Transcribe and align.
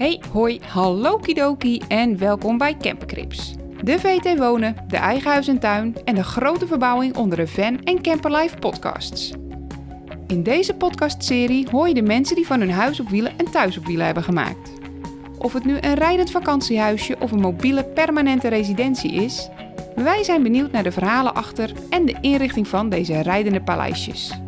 Hey, 0.00 0.22
hoi, 0.32 0.60
hallo 0.66 1.16
kidoki 1.16 1.80
en 1.88 2.18
welkom 2.18 2.58
bij 2.58 2.76
Campercrips. 2.76 3.54
De 3.82 3.98
VT 3.98 4.38
Wonen, 4.38 4.76
de 4.88 4.96
eigen 4.96 5.30
huis 5.30 5.48
en 5.48 5.58
tuin 5.58 5.96
en 6.04 6.14
de 6.14 6.24
grote 6.24 6.66
verbouwing 6.66 7.16
onder 7.16 7.38
de 7.38 7.46
Van 7.46 7.82
en 7.82 8.02
Camperlife 8.02 8.56
podcasts. 8.56 9.32
In 10.26 10.42
deze 10.42 10.74
podcastserie 10.74 11.68
hoor 11.70 11.88
je 11.88 11.94
de 11.94 12.02
mensen 12.02 12.36
die 12.36 12.46
van 12.46 12.60
hun 12.60 12.70
huis 12.70 13.00
op 13.00 13.08
wielen 13.08 13.32
een 13.36 13.50
thuis 13.50 13.78
op 13.78 13.86
wielen 13.86 14.04
hebben 14.04 14.22
gemaakt. 14.22 14.72
Of 15.38 15.52
het 15.52 15.64
nu 15.64 15.76
een 15.80 15.94
rijdend 15.94 16.30
vakantiehuisje 16.30 17.16
of 17.18 17.32
een 17.32 17.40
mobiele 17.40 17.84
permanente 17.84 18.48
residentie 18.48 19.12
is, 19.12 19.48
wij 19.94 20.24
zijn 20.24 20.42
benieuwd 20.42 20.72
naar 20.72 20.82
de 20.82 20.92
verhalen 20.92 21.34
achter 21.34 21.72
en 21.90 22.06
de 22.06 22.16
inrichting 22.20 22.68
van 22.68 22.88
deze 22.88 23.20
rijdende 23.20 23.62
paleisjes. 23.62 24.40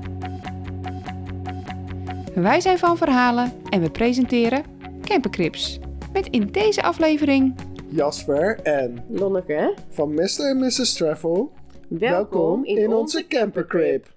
Wij 2.34 2.60
zijn 2.60 2.78
van 2.78 2.96
verhalen 2.96 3.52
en 3.70 3.80
we 3.80 3.90
presenteren 3.90 4.72
Campercrips. 5.12 5.78
Met 6.12 6.26
in 6.26 6.46
deze 6.46 6.82
aflevering 6.82 7.54
Jasper 7.90 8.60
en 8.60 9.04
Lonneke, 9.08 9.76
van 9.90 10.14
Mr. 10.14 10.48
en 10.48 10.58
Mrs. 10.58 10.92
Travel. 10.92 11.52
welkom, 11.88 12.64
in, 12.64 12.92
onze 12.92 13.26
campercrib. 13.26 14.14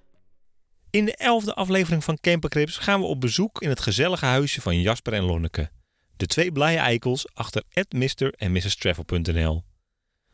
In 0.90 1.04
de 1.04 1.16
elfde 1.16 1.54
aflevering 1.54 2.04
van 2.04 2.18
Campercrips 2.20 2.76
gaan 2.76 3.00
we 3.00 3.06
op 3.06 3.20
bezoek 3.20 3.62
in 3.62 3.68
het 3.68 3.80
gezellige 3.80 4.24
huisje 4.24 4.60
van 4.60 4.80
Jasper 4.80 5.12
en 5.12 5.24
Lonneke. 5.24 5.70
De 6.16 6.26
twee 6.26 6.52
blije 6.52 6.78
eikels 6.78 7.26
achter 7.34 7.62
Mr. 7.88 8.34
en 8.36 8.52
Mrs. 8.52 8.76
Travel.nl. 8.76 9.64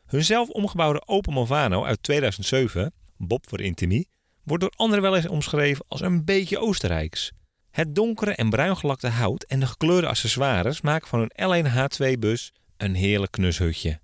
Hun 0.05 0.23
zelf 0.23 0.49
omgebouwde 0.49 1.07
Open 1.07 1.33
Movano 1.33 1.83
uit 1.83 2.03
2007, 2.03 2.93
Bob 3.17 3.49
voor 3.49 3.61
Intimie, 3.61 4.09
wordt 4.43 4.63
door 4.63 4.73
anderen 4.75 5.03
wel 5.03 5.15
eens 5.15 5.27
omschreven 5.27 5.85
als 5.87 6.01
een 6.01 6.25
beetje 6.25 6.59
Oostenrijks. 6.59 7.31
Het 7.73 7.95
donkere 7.95 8.35
en 8.35 8.49
bruin 8.49 8.77
gelakte 8.77 9.07
hout 9.07 9.43
en 9.43 9.59
de 9.59 9.65
gekleurde 9.65 10.07
accessoires 10.07 10.81
maken 10.81 11.07
van 11.07 11.19
hun 11.19 11.65
L1H2-bus 11.65 12.53
een 12.77 12.95
heerlijk 12.95 13.31
knushutje. 13.31 13.99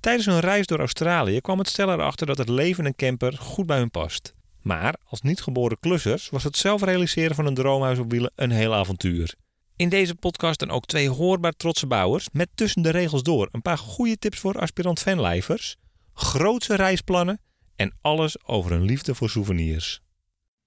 Tijdens 0.00 0.26
hun 0.26 0.40
reis 0.40 0.66
door 0.66 0.78
Australië 0.78 1.40
kwam 1.40 1.58
het 1.58 1.68
stel 1.68 1.92
erachter 1.92 2.26
dat 2.26 2.38
het 2.38 2.48
leven 2.48 2.84
een 2.84 2.94
camper 2.94 3.32
goed 3.38 3.66
bij 3.66 3.78
hun 3.78 3.90
past. 3.90 4.34
Maar 4.62 4.94
als 5.04 5.20
niet-geboren 5.20 5.80
klussers 5.80 6.28
was 6.28 6.44
het 6.44 6.56
zelf 6.56 6.82
realiseren 6.82 7.34
van 7.34 7.46
een 7.46 7.54
droomhuis 7.54 7.98
op 7.98 8.10
wielen 8.10 8.32
een 8.34 8.50
heel 8.50 8.74
avontuur. 8.74 9.34
In 9.76 9.88
deze 9.88 10.14
podcast 10.14 10.58
dan 10.58 10.70
ook 10.70 10.86
twee 10.86 11.08
hoorbaar 11.08 11.52
trotse 11.52 11.86
bouwers 11.86 12.28
met 12.32 12.48
tussen 12.54 12.82
de 12.82 12.90
regels 12.90 13.22
door 13.22 13.48
een 13.52 13.62
paar 13.62 13.78
goede 13.78 14.18
tips 14.18 14.38
voor 14.38 14.58
aspirant 14.58 15.00
fanlijvers, 15.00 15.76
grootse 16.14 16.74
reisplannen 16.74 17.40
en 17.76 17.96
alles 18.00 18.46
over 18.46 18.70
hun 18.70 18.84
liefde 18.84 19.14
voor 19.14 19.30
souvenirs. 19.30 20.00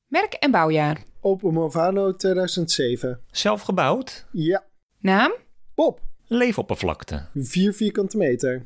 merk 0.08 0.33
en 0.33 0.52
bouwjaar. 0.52 1.08
Open 1.22 1.53
Movano 1.53 2.16
2007. 2.16 3.20
Zelf 3.31 3.62
gebouwd, 3.62 4.25
Ja, 4.31 4.64
Naam? 5.00 5.31
Bob. 5.76 6.00
leefoppervlakte. 6.28 7.26
4 7.34 7.73
vierkante 7.73 8.17
meter. 8.17 8.66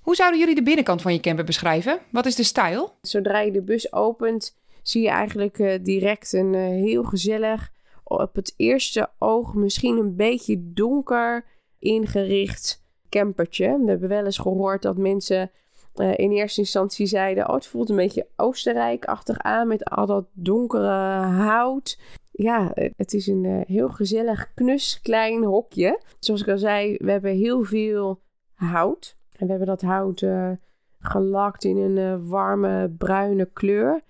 Hoe 0.00 0.14
zouden 0.14 0.38
jullie 0.40 0.54
de 0.54 0.62
binnenkant 0.62 1.02
van 1.02 1.12
je 1.12 1.20
camper 1.20 1.44
beschrijven? 1.44 1.98
Wat 2.10 2.26
is 2.26 2.34
de 2.34 2.42
stijl? 2.42 2.92
Zodra 3.02 3.40
je 3.40 3.52
de 3.52 3.62
bus 3.62 3.92
opent, 3.92 4.56
zie 4.82 5.02
je 5.02 5.08
eigenlijk 5.08 5.58
eh, 5.58 5.78
direct 5.82 6.32
een 6.32 6.54
eh, 6.54 6.60
heel 6.60 7.02
gezellig, 7.04 7.70
op 8.04 8.34
het 8.34 8.54
eerste 8.56 9.10
oog 9.18 9.54
misschien 9.54 9.96
een 9.96 10.16
beetje 10.16 10.72
donker 10.72 11.44
ingericht 11.78 12.82
campertje. 13.08 13.78
We 13.84 13.90
hebben 13.90 14.08
wel 14.08 14.24
eens 14.24 14.38
gehoord 14.38 14.82
dat 14.82 14.96
mensen 14.96 15.50
eh, 15.94 16.18
in 16.18 16.30
eerste 16.30 16.60
instantie 16.60 17.06
zeiden: 17.06 17.48
Oh, 17.48 17.54
het 17.54 17.66
voelt 17.66 17.90
een 17.90 17.96
beetje 17.96 18.26
Oostenrijk-achtig 18.36 19.38
aan 19.38 19.68
met 19.68 19.84
al 19.84 20.06
dat 20.06 20.26
donkere 20.32 20.88
hout. 21.22 21.98
Ja, 22.30 22.70
het 22.74 23.12
is 23.12 23.26
een 23.26 23.44
eh, 23.44 23.60
heel 23.66 23.88
gezellig, 23.88 24.54
knus, 24.54 25.00
klein 25.02 25.44
hokje. 25.44 26.00
Zoals 26.18 26.40
ik 26.40 26.48
al 26.48 26.58
zei, 26.58 26.96
we 26.98 27.10
hebben 27.10 27.34
heel 27.34 27.64
veel 27.64 28.20
hout. 28.54 29.16
En 29.32 29.44
we 29.44 29.50
hebben 29.50 29.68
dat 29.68 29.82
hout 29.82 30.22
eh, 30.22 30.50
gelakt 30.98 31.64
in 31.64 31.76
een 31.76 32.28
warme 32.28 32.94
bruine 32.98 33.50
kleur. 33.52 34.02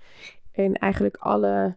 En 0.52 0.74
eigenlijk 0.74 1.16
alle, 1.16 1.76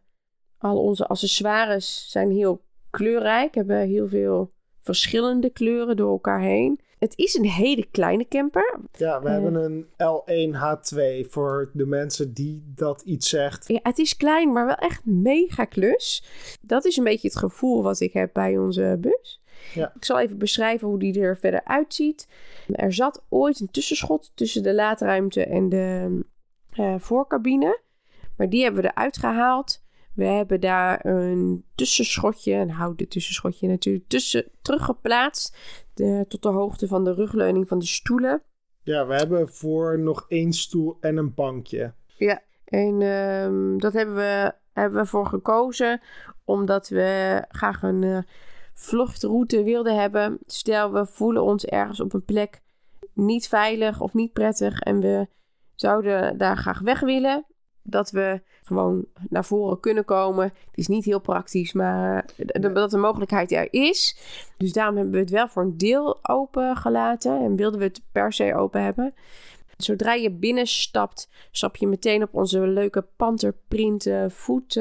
al 0.57 0.77
onze 0.77 1.07
accessoires 1.07 2.09
zijn 2.09 2.31
heel 2.31 2.61
kleurrijk. 2.89 3.55
Hebben 3.55 3.87
heel 3.87 4.07
veel 4.07 4.51
verschillende 4.81 5.49
kleuren 5.49 5.95
door 5.95 6.11
elkaar 6.11 6.41
heen. 6.41 6.79
Het 7.03 7.17
is 7.17 7.33
een 7.35 7.45
hele 7.45 7.85
kleine 7.91 8.27
camper. 8.27 8.79
Ja, 8.97 9.21
we 9.21 9.27
Eh. 9.27 9.33
hebben 9.33 9.55
een 9.55 9.85
L1H2 9.97 11.25
voor 11.29 11.69
de 11.73 11.85
mensen 11.85 12.33
die 12.33 12.63
dat 12.75 13.01
iets 13.01 13.29
zegt. 13.29 13.67
Ja, 13.67 13.79
het 13.83 13.97
is 13.99 14.17
klein, 14.17 14.51
maar 14.51 14.65
wel 14.65 14.75
echt 14.75 15.05
mega 15.05 15.65
klus. 15.65 16.23
Dat 16.61 16.85
is 16.85 16.97
een 16.97 17.03
beetje 17.03 17.27
het 17.27 17.37
gevoel 17.37 17.83
wat 17.83 17.99
ik 17.99 18.13
heb 18.13 18.29
bij 18.33 18.57
onze 18.57 18.97
bus. 18.99 19.41
Ja. 19.73 19.93
Ik 19.95 20.05
zal 20.05 20.19
even 20.19 20.37
beschrijven 20.37 20.87
hoe 20.87 20.99
die 20.99 21.19
er 21.21 21.37
verder 21.37 21.63
uitziet. 21.65 22.27
Er 22.71 22.93
zat 22.93 23.23
ooit 23.29 23.59
een 23.59 23.71
tussenschot 23.71 24.31
tussen 24.35 24.63
de 24.63 24.73
laadruimte 24.73 25.45
en 25.45 25.69
de 25.69 26.19
eh, 26.71 26.95
voorcabine. 26.97 27.79
Maar 28.37 28.49
die 28.49 28.63
hebben 28.63 28.81
we 28.81 28.89
eruit 28.89 29.17
gehaald. 29.17 29.82
We 30.15 30.25
hebben 30.25 30.61
daar 30.61 31.05
een 31.05 31.65
tussenschotje, 31.75 32.53
een 32.53 32.69
houten 32.69 33.07
tussenschotje 33.07 33.67
natuurlijk, 33.67 34.07
tussen 34.07 34.45
teruggeplaatst. 34.61 35.57
De, 35.93 36.25
tot 36.27 36.41
de 36.41 36.49
hoogte 36.49 36.87
van 36.87 37.03
de 37.03 37.13
rugleuning 37.13 37.67
van 37.67 37.79
de 37.79 37.85
stoelen. 37.85 38.43
Ja, 38.83 39.07
we 39.07 39.15
hebben 39.15 39.49
voor 39.49 39.99
nog 39.99 40.25
één 40.27 40.53
stoel 40.53 40.97
en 40.99 41.17
een 41.17 41.33
bankje. 41.33 41.93
En 42.65 43.01
ehm, 43.01 43.77
dat 43.77 43.93
hebben 43.93 44.15
we, 44.15 44.53
hebben 44.73 45.01
we 45.01 45.07
voor 45.07 45.25
gekozen 45.25 46.01
omdat 46.45 46.89
we 46.89 47.43
graag 47.47 47.81
een 47.81 48.03
eh, 48.03 48.17
vluchtroute 48.73 49.63
wilden 49.63 49.99
hebben. 49.99 50.37
Stel, 50.45 50.91
we 50.91 51.05
voelen 51.05 51.43
ons 51.43 51.65
ergens 51.65 51.99
op 51.99 52.13
een 52.13 52.25
plek 52.25 52.61
niet 53.13 53.47
veilig 53.47 54.01
of 54.01 54.13
niet 54.13 54.33
prettig 54.33 54.79
en 54.79 54.99
we 54.99 55.27
zouden 55.75 56.37
daar 56.37 56.57
graag 56.57 56.79
weg 56.79 56.99
willen. 56.99 57.45
Dat 57.83 58.11
we 58.11 58.41
gewoon 58.63 59.05
naar 59.29 59.45
voren 59.45 59.79
kunnen 59.79 60.05
komen. 60.05 60.43
Het 60.43 60.77
is 60.77 60.87
niet 60.87 61.05
heel 61.05 61.19
praktisch, 61.19 61.73
maar 61.73 62.25
dat 62.71 62.91
de 62.91 62.97
mogelijkheid 62.97 63.51
er 63.51 63.67
is. 63.73 64.17
Dus 64.57 64.73
daarom 64.73 64.95
hebben 64.95 65.13
we 65.13 65.19
het 65.19 65.29
wel 65.29 65.47
voor 65.47 65.63
een 65.63 65.77
deel 65.77 66.19
open 66.21 66.75
gelaten 66.75 67.39
en 67.39 67.55
wilden 67.55 67.79
we 67.79 67.85
het 67.85 68.01
per 68.11 68.33
se 68.33 68.55
open 68.55 68.83
hebben. 68.83 69.13
Zodra 69.77 70.13
je 70.13 70.31
binnenstapt, 70.31 71.29
stap 71.51 71.75
je 71.75 71.87
meteen 71.87 72.23
op 72.23 72.35
onze 72.35 72.59
leuke 72.59 73.05
panterprint 73.15 74.09
voet, 74.27 74.73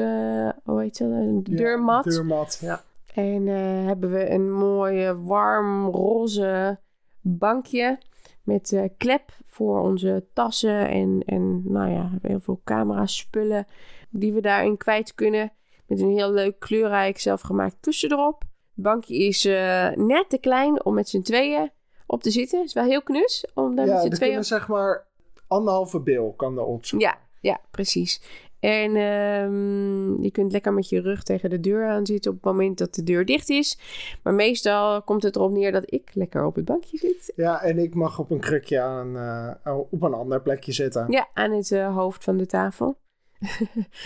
hoe 0.63 0.81
heet 0.81 0.97
dat, 0.97 1.09
een 1.09 1.41
Ja, 1.43 1.55
deurmat. 1.55 2.03
Deurmat, 2.03 2.57
ja. 2.61 2.83
En 3.13 3.47
eh, 3.47 3.85
hebben 3.85 4.11
we 4.11 4.29
een 4.29 4.53
mooi 4.53 5.11
warm 5.11 5.85
roze 5.85 6.79
bankje 7.21 7.99
met 8.43 8.71
eh, 8.71 8.83
klep 8.97 9.31
voor 9.45 9.81
onze 9.81 10.25
tassen 10.33 10.89
en, 10.89 11.23
en 11.25 11.71
nou 11.71 11.91
ja, 11.91 12.11
heel 12.21 12.39
veel 12.39 12.61
camera 12.63 13.05
spullen 13.05 13.67
die 14.09 14.33
we 14.33 14.41
daarin 14.41 14.77
kwijt 14.77 15.13
kunnen. 15.15 15.51
Met 15.87 15.99
een 15.99 16.11
heel 16.11 16.31
leuk 16.31 16.59
kleurrijk 16.59 17.19
zelfgemaakt 17.19 17.77
kussen 17.79 18.11
erop. 18.11 18.41
Het 18.75 18.83
bankje 18.83 19.17
is 19.17 19.45
eh, 19.45 19.89
net 19.95 20.29
te 20.29 20.37
klein 20.37 20.85
om 20.85 20.93
met 20.93 21.09
z'n 21.09 21.21
tweeën 21.21 21.71
op 22.07 22.23
te 22.23 22.31
zitten. 22.31 22.59
Het 22.59 22.67
is 22.67 22.73
wel 22.73 22.83
heel 22.83 23.03
knus 23.03 23.47
om 23.53 23.75
daar 23.75 23.85
Ja, 23.85 23.93
met 23.93 24.01
z'n 24.01 24.09
tweeën 24.09 24.29
kunnen 24.29 24.45
zeg 24.45 24.67
maar 24.67 25.07
anderhalve 25.47 25.99
bil 25.99 26.33
kan 26.33 26.57
erop 26.57 26.85
zitten. 26.85 27.09
ja, 27.09 27.17
ja, 27.41 27.59
precies. 27.71 28.21
En 28.63 28.95
ehm, 28.95 30.21
je 30.21 30.31
kunt 30.31 30.51
lekker 30.51 30.73
met 30.73 30.89
je 30.89 31.01
rug 31.01 31.23
tegen 31.23 31.49
de 31.49 31.59
deur 31.59 31.87
aan 31.87 32.05
zitten 32.05 32.31
op 32.31 32.37
het 32.37 32.45
moment 32.45 32.77
dat 32.77 32.95
de 32.95 33.03
deur 33.03 33.25
dicht 33.25 33.49
is. 33.49 33.79
Maar 34.23 34.33
meestal 34.33 35.01
komt 35.01 35.23
het 35.23 35.35
erop 35.35 35.51
neer 35.51 35.71
dat 35.71 35.83
ik 35.85 36.09
lekker 36.13 36.45
op 36.45 36.55
het 36.55 36.65
bankje 36.65 36.97
zit. 36.97 37.33
Ja, 37.35 37.61
en 37.61 37.77
ik 37.77 37.95
mag 37.95 38.19
op 38.19 38.31
een 38.31 38.39
krukje 38.39 38.81
aan, 38.81 39.17
eh, 39.17 39.77
op 39.89 40.01
een 40.01 40.13
ander 40.13 40.41
plekje 40.41 40.71
zitten. 40.71 41.05
Ja, 41.09 41.27
aan 41.33 41.51
het 41.51 41.71
eh, 41.71 41.95
hoofd 41.95 42.23
van 42.23 42.37
de 42.37 42.45
tafel. 42.45 42.97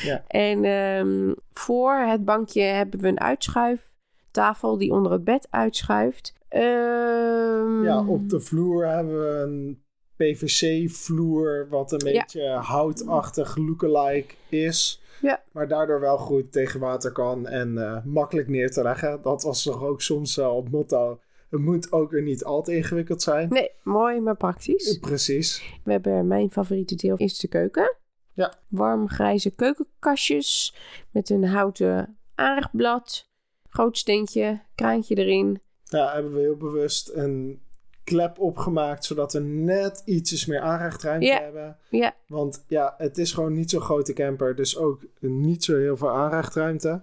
Ja. 0.03 0.23
En 0.27 0.63
ehm, 0.63 1.33
voor 1.53 1.93
het 1.93 2.25
bankje 2.25 2.61
hebben 2.61 2.99
we 2.99 3.07
een 3.07 3.19
uitschuiftafel 3.19 4.77
die 4.77 4.91
onder 4.91 5.11
het 5.11 5.23
bed 5.23 5.47
uitschuift. 5.49 6.33
Ehm, 6.49 7.83
Ja, 7.83 8.05
op 8.07 8.29
de 8.29 8.39
vloer 8.39 8.87
hebben 8.87 9.19
we 9.19 9.41
een 9.41 9.81
PVC-vloer, 10.17 11.67
wat 11.69 11.91
een 11.91 12.11
Ja. 12.13 12.19
beetje 12.21 12.49
houtachtig 12.49 13.57
lookalike 13.57 14.35
is. 14.49 15.01
Ja. 15.21 15.43
Maar 15.51 15.67
daardoor 15.67 15.99
wel 15.99 16.17
goed 16.17 16.51
tegen 16.51 16.79
water 16.79 17.11
kan 17.11 17.47
en 17.47 17.77
eh, 17.77 18.03
makkelijk 18.05 18.47
neer 18.47 18.71
te 18.71 18.81
leggen. 18.83 19.21
Dat 19.21 19.43
was 19.43 19.63
toch 19.63 19.83
ook 19.83 20.01
soms 20.01 20.35
wel 20.35 20.61
het 20.63 20.71
motto. 20.71 21.19
Het 21.49 21.59
moet 21.59 21.91
ook 21.91 22.11
weer 22.11 22.21
niet 22.21 22.43
al 22.43 22.61
te 22.63 22.75
ingewikkeld 22.75 23.21
zijn. 23.21 23.49
Nee, 23.49 23.69
mooi, 23.83 24.19
maar 24.19 24.35
praktisch. 24.35 24.97
Precies. 24.97 25.63
We 25.83 25.91
hebben 25.91 26.27
mijn 26.27 26.51
favoriete 26.51 26.95
deel 26.95 27.15
is 27.15 27.37
de 27.39 27.47
keuken. 27.47 27.95
Ja. 28.33 28.53
Warm 28.67 29.09
grijze 29.09 29.51
keukenkastjes 29.51 30.75
met 31.11 31.29
een 31.29 31.43
houten 31.43 32.17
aardigblad, 32.35 33.29
groot 33.69 33.97
steentje, 33.97 34.61
kraantje 34.75 35.15
erin. 35.15 35.61
Daar 35.83 36.13
hebben 36.13 36.33
we 36.33 36.39
heel 36.39 36.57
bewust 36.57 37.09
een 37.13 37.61
klep 38.07 38.39
opgemaakt, 38.39 39.05
zodat 39.05 39.33
we 39.33 39.39
net 39.39 40.01
ietsjes 40.05 40.45
meer 40.45 40.59
aanrechtruimte 40.59 41.39
hebben. 41.41 41.77
Ja, 41.89 42.15
Want 42.27 42.63
ja, 42.67 42.93
het 42.97 43.17
is 43.17 43.31
gewoon 43.31 43.53
niet 43.53 43.69
zo'n 43.69 43.81
grote 43.81 44.13
camper, 44.13 44.55
dus 44.55 44.77
ook 44.77 45.01
niet 45.19 45.63
zo 45.63 45.77
heel 45.77 45.97
veel 45.97 46.09
aanrechtruimte. 46.09 47.01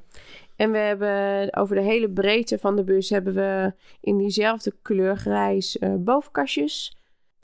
En 0.56 0.70
we 0.70 0.78
hebben 0.78 1.54
over 1.56 1.76
de 1.76 1.82
hele 1.82 2.10
breedte 2.10 2.58
van 2.58 2.76
de 2.76 2.84
bus 2.84 3.10
hebben 3.10 3.34
we 3.34 3.72
in 4.00 4.18
diezelfde 4.18 4.72
kleur 4.82 5.16
grijs 5.16 5.78
eh, 5.78 5.94
bovenkastjes. 5.94 6.98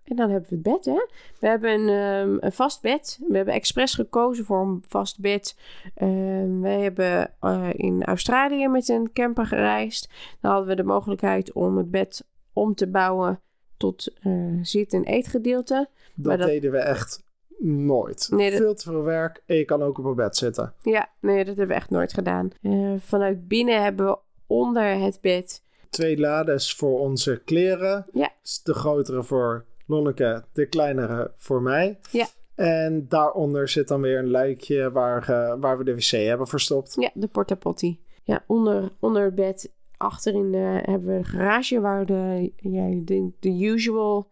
En 0.04 0.16
dan 0.16 0.30
hebben 0.30 0.48
we 0.48 0.54
het 0.54 0.64
bed, 0.64 0.84
hè. 0.84 1.06
We 1.40 1.46
hebben 1.46 1.70
een, 1.70 1.88
ehm, 1.88 2.36
een 2.40 2.52
vast 2.52 2.82
bed. 2.82 3.20
We 3.28 3.36
hebben 3.36 3.54
expres 3.54 3.94
gekozen 3.94 4.44
voor 4.44 4.60
een 4.60 4.84
vast 4.88 5.20
bed. 5.20 5.56
Ehm, 5.94 6.60
we 6.60 6.68
hebben 6.68 7.34
eh, 7.40 7.68
in 7.72 8.04
Australië 8.04 8.68
met 8.68 8.88
een 8.88 9.12
camper 9.12 9.46
gereisd. 9.46 10.08
Dan 10.40 10.50
hadden 10.50 10.68
we 10.68 10.76
de 10.76 10.84
mogelijkheid 10.88 11.52
om 11.52 11.76
het 11.76 11.90
bed 11.90 12.24
om 12.52 12.74
te 12.74 12.90
bouwen 12.90 13.40
tot 13.80 14.08
eh, 14.22 14.32
zit- 14.62 14.92
en 14.92 15.04
eetgedeelte. 15.04 15.88
Dat, 16.14 16.26
Maar 16.26 16.38
dat- 16.38 16.46
deden 16.46 16.70
we 16.70 16.78
echt 16.78 17.22
nooit. 17.58 18.28
Nee, 18.30 18.50
dat- 18.50 18.58
Veel 18.58 18.74
te 18.74 18.82
veel 18.90 19.02
werk 19.02 19.42
en 19.46 19.56
je 19.56 19.64
kan 19.64 19.82
ook 19.82 19.98
op 19.98 20.04
een 20.04 20.14
bed 20.14 20.36
zitten. 20.36 20.74
Ja, 20.82 21.08
nee, 21.20 21.36
dat 21.44 21.46
hebben 21.56 21.66
we 21.66 21.74
echt 21.82 21.90
nooit 21.90 22.12
gedaan. 22.12 22.50
Eh, 22.62 22.92
vanuit 22.98 23.48
binnen 23.48 23.82
hebben 23.82 24.06
we 24.06 24.18
onder 24.46 24.98
het 25.00 25.18
bed 25.20 25.62
Twee 25.90 26.18
lades 26.18 26.74
voor 26.74 26.98
onze 27.00 27.42
kleren. 27.44 28.06
Ja. 28.12 28.32
De 28.64 28.74
grotere 28.74 29.22
voor 29.22 29.64
Lonneke, 29.86 30.44
de 30.52 30.66
kleinere 30.66 31.32
voor 31.36 31.62
mij. 31.62 31.98
Ja. 32.10 32.26
En 32.54 33.06
daaronder 33.08 33.68
zit 33.68 33.88
dan 33.88 34.00
weer 34.00 34.18
een 34.18 34.30
luikje 34.30 34.90
waar, 34.92 35.28
eh, 35.28 35.54
waar 35.60 35.78
we 35.78 35.84
de 35.84 35.94
wc 35.94 36.10
hebben 36.10 36.46
verstopt. 36.46 36.94
Ja, 36.98 37.10
de 37.14 37.26
porta 37.26 37.54
potty. 37.54 37.98
Ja, 38.22 38.44
onder, 38.46 38.92
onder 39.00 39.24
het 39.24 39.34
bed 39.34 39.70
achterin 40.00 40.54
eh, 40.54 40.60
hebben 40.62 41.06
we 41.08 41.14
een 41.14 41.24
garage 41.24 41.80
waar 41.80 42.06
de, 42.06 42.52
ja, 42.56 42.88
de, 43.04 43.30
de 43.40 43.62
usual 43.64 44.28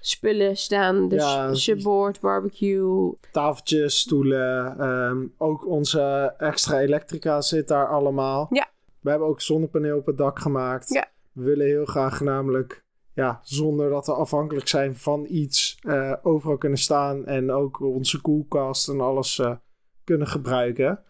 spullen 0.00 0.56
staan. 0.56 1.08
Dus 1.08 1.22
Ja. 1.22 1.54
subboard, 1.54 2.20
barbecue. 2.20 3.12
Tafeltjes, 3.32 3.98
stoelen. 3.98 4.78
ehm, 4.78 5.26
ook 5.36 5.66
onze 5.66 6.34
extra 6.38 6.80
elektrica 6.80 7.40
zit 7.40 7.68
daar 7.68 7.88
allemaal. 7.88 8.46
Ja. 8.50 8.68
We 9.00 9.10
hebben 9.10 9.28
ook 9.28 9.40
zonnepaneel 9.40 9.98
op 9.98 10.06
het 10.06 10.18
dak 10.18 10.38
gemaakt. 10.38 10.88
Ja. 10.88 11.08
We 11.32 11.42
willen 11.44 11.66
heel 11.66 11.84
graag 11.84 12.20
namelijk, 12.20 12.84
ja, 13.14 13.40
zonder 13.42 13.90
dat 13.90 14.06
we 14.06 14.12
afhankelijk 14.12 14.68
zijn 14.68 14.96
van 14.96 15.26
iets, 15.28 15.78
eh, 15.82 16.12
overal 16.22 16.56
kunnen 16.58 16.78
staan. 16.78 17.26
En 17.26 17.50
ook 17.52 17.80
onze 17.80 18.20
koelkast 18.20 18.88
en 18.88 19.00
alles 19.00 19.38
eh, 19.38 19.54
kunnen 20.04 20.26
gebruiken. 20.26 21.02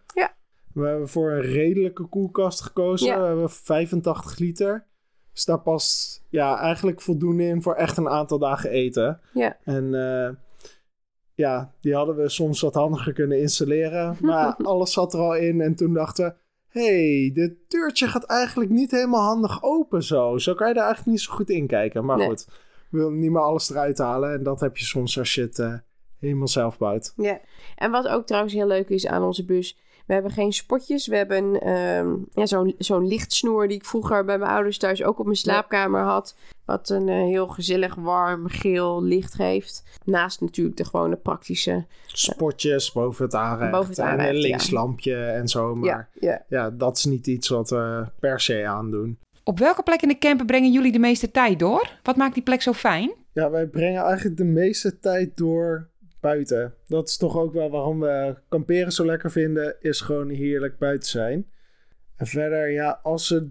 We 0.74 0.86
hebben 0.86 1.08
voor 1.08 1.30
een 1.30 1.40
redelijke 1.40 2.04
koelkast 2.04 2.60
gekozen. 2.60 3.06
Ja. 3.06 3.20
We 3.20 3.26
hebben 3.26 3.50
85 3.50 4.38
liter. 4.38 4.86
Dus 5.32 5.44
daar 5.44 5.60
past 5.60 6.24
ja, 6.28 6.58
eigenlijk 6.58 7.00
voldoende 7.00 7.44
in 7.44 7.62
voor 7.62 7.74
echt 7.74 7.96
een 7.96 8.08
aantal 8.08 8.38
dagen 8.38 8.70
eten. 8.70 9.20
Ja. 9.32 9.56
En 9.64 9.94
eh, 9.94 10.34
ja, 11.34 11.72
die 11.80 11.94
hadden 11.94 12.16
we 12.16 12.28
soms 12.28 12.60
wat 12.60 12.74
handiger 12.74 13.12
kunnen 13.12 13.40
installeren. 13.40 14.16
Maar 14.20 14.54
alles 14.56 14.92
zat 14.92 15.14
er 15.14 15.20
al 15.20 15.36
in. 15.36 15.60
En 15.60 15.74
toen 15.74 15.94
dachten 15.94 16.24
we... 16.24 16.34
hey, 16.80 17.30
dit 17.34 17.54
deurtje 17.68 18.06
gaat 18.08 18.24
eigenlijk 18.24 18.70
niet 18.70 18.90
helemaal 18.90 19.22
handig 19.22 19.62
open 19.62 20.02
zo. 20.02 20.38
Zo 20.38 20.54
kan 20.54 20.68
je 20.68 20.74
daar 20.74 20.84
eigenlijk 20.84 21.16
niet 21.16 21.26
zo 21.26 21.34
goed 21.34 21.50
in 21.50 21.66
kijken. 21.66 22.04
Maar 22.04 22.16
Nee. 22.16 22.28
goed, 22.28 22.48
we 22.90 22.98
willen 22.98 23.18
niet 23.18 23.30
meer 23.30 23.42
alles 23.42 23.70
eruit 23.70 23.98
halen. 23.98 24.32
En 24.32 24.42
dat 24.42 24.60
heb 24.60 24.76
je 24.76 24.84
soms 24.84 25.18
als 25.18 25.34
je 25.34 25.40
het 25.40 25.58
eh, 25.58 25.74
helemaal 26.18 26.48
zelf 26.48 26.78
bouwt. 26.78 27.12
Ja. 27.16 27.40
En 27.76 27.90
wat 27.90 28.08
ook 28.08 28.26
trouwens 28.26 28.54
heel 28.54 28.66
leuk 28.66 28.88
is 28.88 29.06
aan 29.06 29.22
onze 29.22 29.44
bus. 29.44 29.78
We 30.08 30.14
hebben 30.14 30.32
geen 30.32 30.52
spotjes. 30.52 31.06
We 31.06 31.16
hebben 31.16 31.60
ehm, 31.60 32.14
ja, 32.32 32.46
zo'n 32.46 32.74
zo'n 32.78 33.06
lichtsnoer 33.06 33.68
die 33.68 33.76
ik 33.76 33.84
vroeger 33.84 34.24
bij 34.24 34.38
mijn 34.38 34.50
ouders 34.50 34.78
thuis 34.78 35.02
ook 35.02 35.18
op 35.18 35.24
mijn 35.24 35.36
slaapkamer 35.36 36.02
had. 36.02 36.36
Wat 36.64 36.88
een 36.88 37.08
eh, 37.08 37.14
heel 37.14 37.46
gezellig 37.46 37.94
warm 37.94 38.48
geel 38.48 39.02
licht 39.02 39.34
geeft. 39.34 39.82
Naast 40.04 40.40
natuurlijk 40.40 40.76
de 40.76 40.84
gewone 40.84 41.16
praktische. 41.16 41.86
Spotjes 42.06 42.92
boven 42.92 43.24
het 43.24 43.34
aanrecht. 43.34 43.70
Boven 43.70 43.88
het 43.88 43.98
en 43.98 44.20
een 44.20 44.34
ja. 44.34 44.40
linkslampje 44.40 45.16
en 45.16 45.48
zo. 45.48 45.74
Maar 45.74 45.88
Ja, 45.88 46.08
ja. 46.20 46.44
ja, 46.48 46.70
dat 46.70 46.96
is 46.96 47.04
niet 47.04 47.26
iets 47.26 47.48
wat 47.48 47.70
we 47.70 48.06
per 48.20 48.40
se 48.40 48.66
aandoen. 48.66 49.18
Op 49.44 49.58
welke 49.58 49.82
plek 49.82 50.02
in 50.02 50.08
de 50.08 50.18
camper 50.18 50.46
brengen 50.46 50.72
jullie 50.72 50.92
de 50.92 50.98
meeste 50.98 51.30
tijd 51.30 51.58
door? 51.58 51.90
Wat 52.02 52.16
maakt 52.16 52.34
die 52.34 52.42
plek 52.42 52.62
zo 52.62 52.72
fijn? 52.72 53.12
Ja, 53.32 53.50
wij 53.50 53.66
brengen 53.66 54.02
eigenlijk 54.02 54.36
de 54.36 54.44
meeste 54.44 54.98
tijd 54.98 55.36
door 55.36 55.88
buiten. 56.20 56.74
Dat 56.86 57.08
is 57.08 57.16
toch 57.16 57.36
ook 57.36 57.52
wel 57.52 57.70
waarom 57.70 58.00
we 58.00 58.36
kamperen 58.48 58.92
zo 58.92 59.04
lekker 59.06 59.30
vinden, 59.30 59.76
is 59.80 60.00
gewoon 60.00 60.28
heerlijk 60.28 60.78
buiten 60.78 61.08
zijn. 61.08 61.50
En 62.16 62.26
verder, 62.26 62.70
ja, 62.70 63.00
als 63.02 63.28
het 63.28 63.44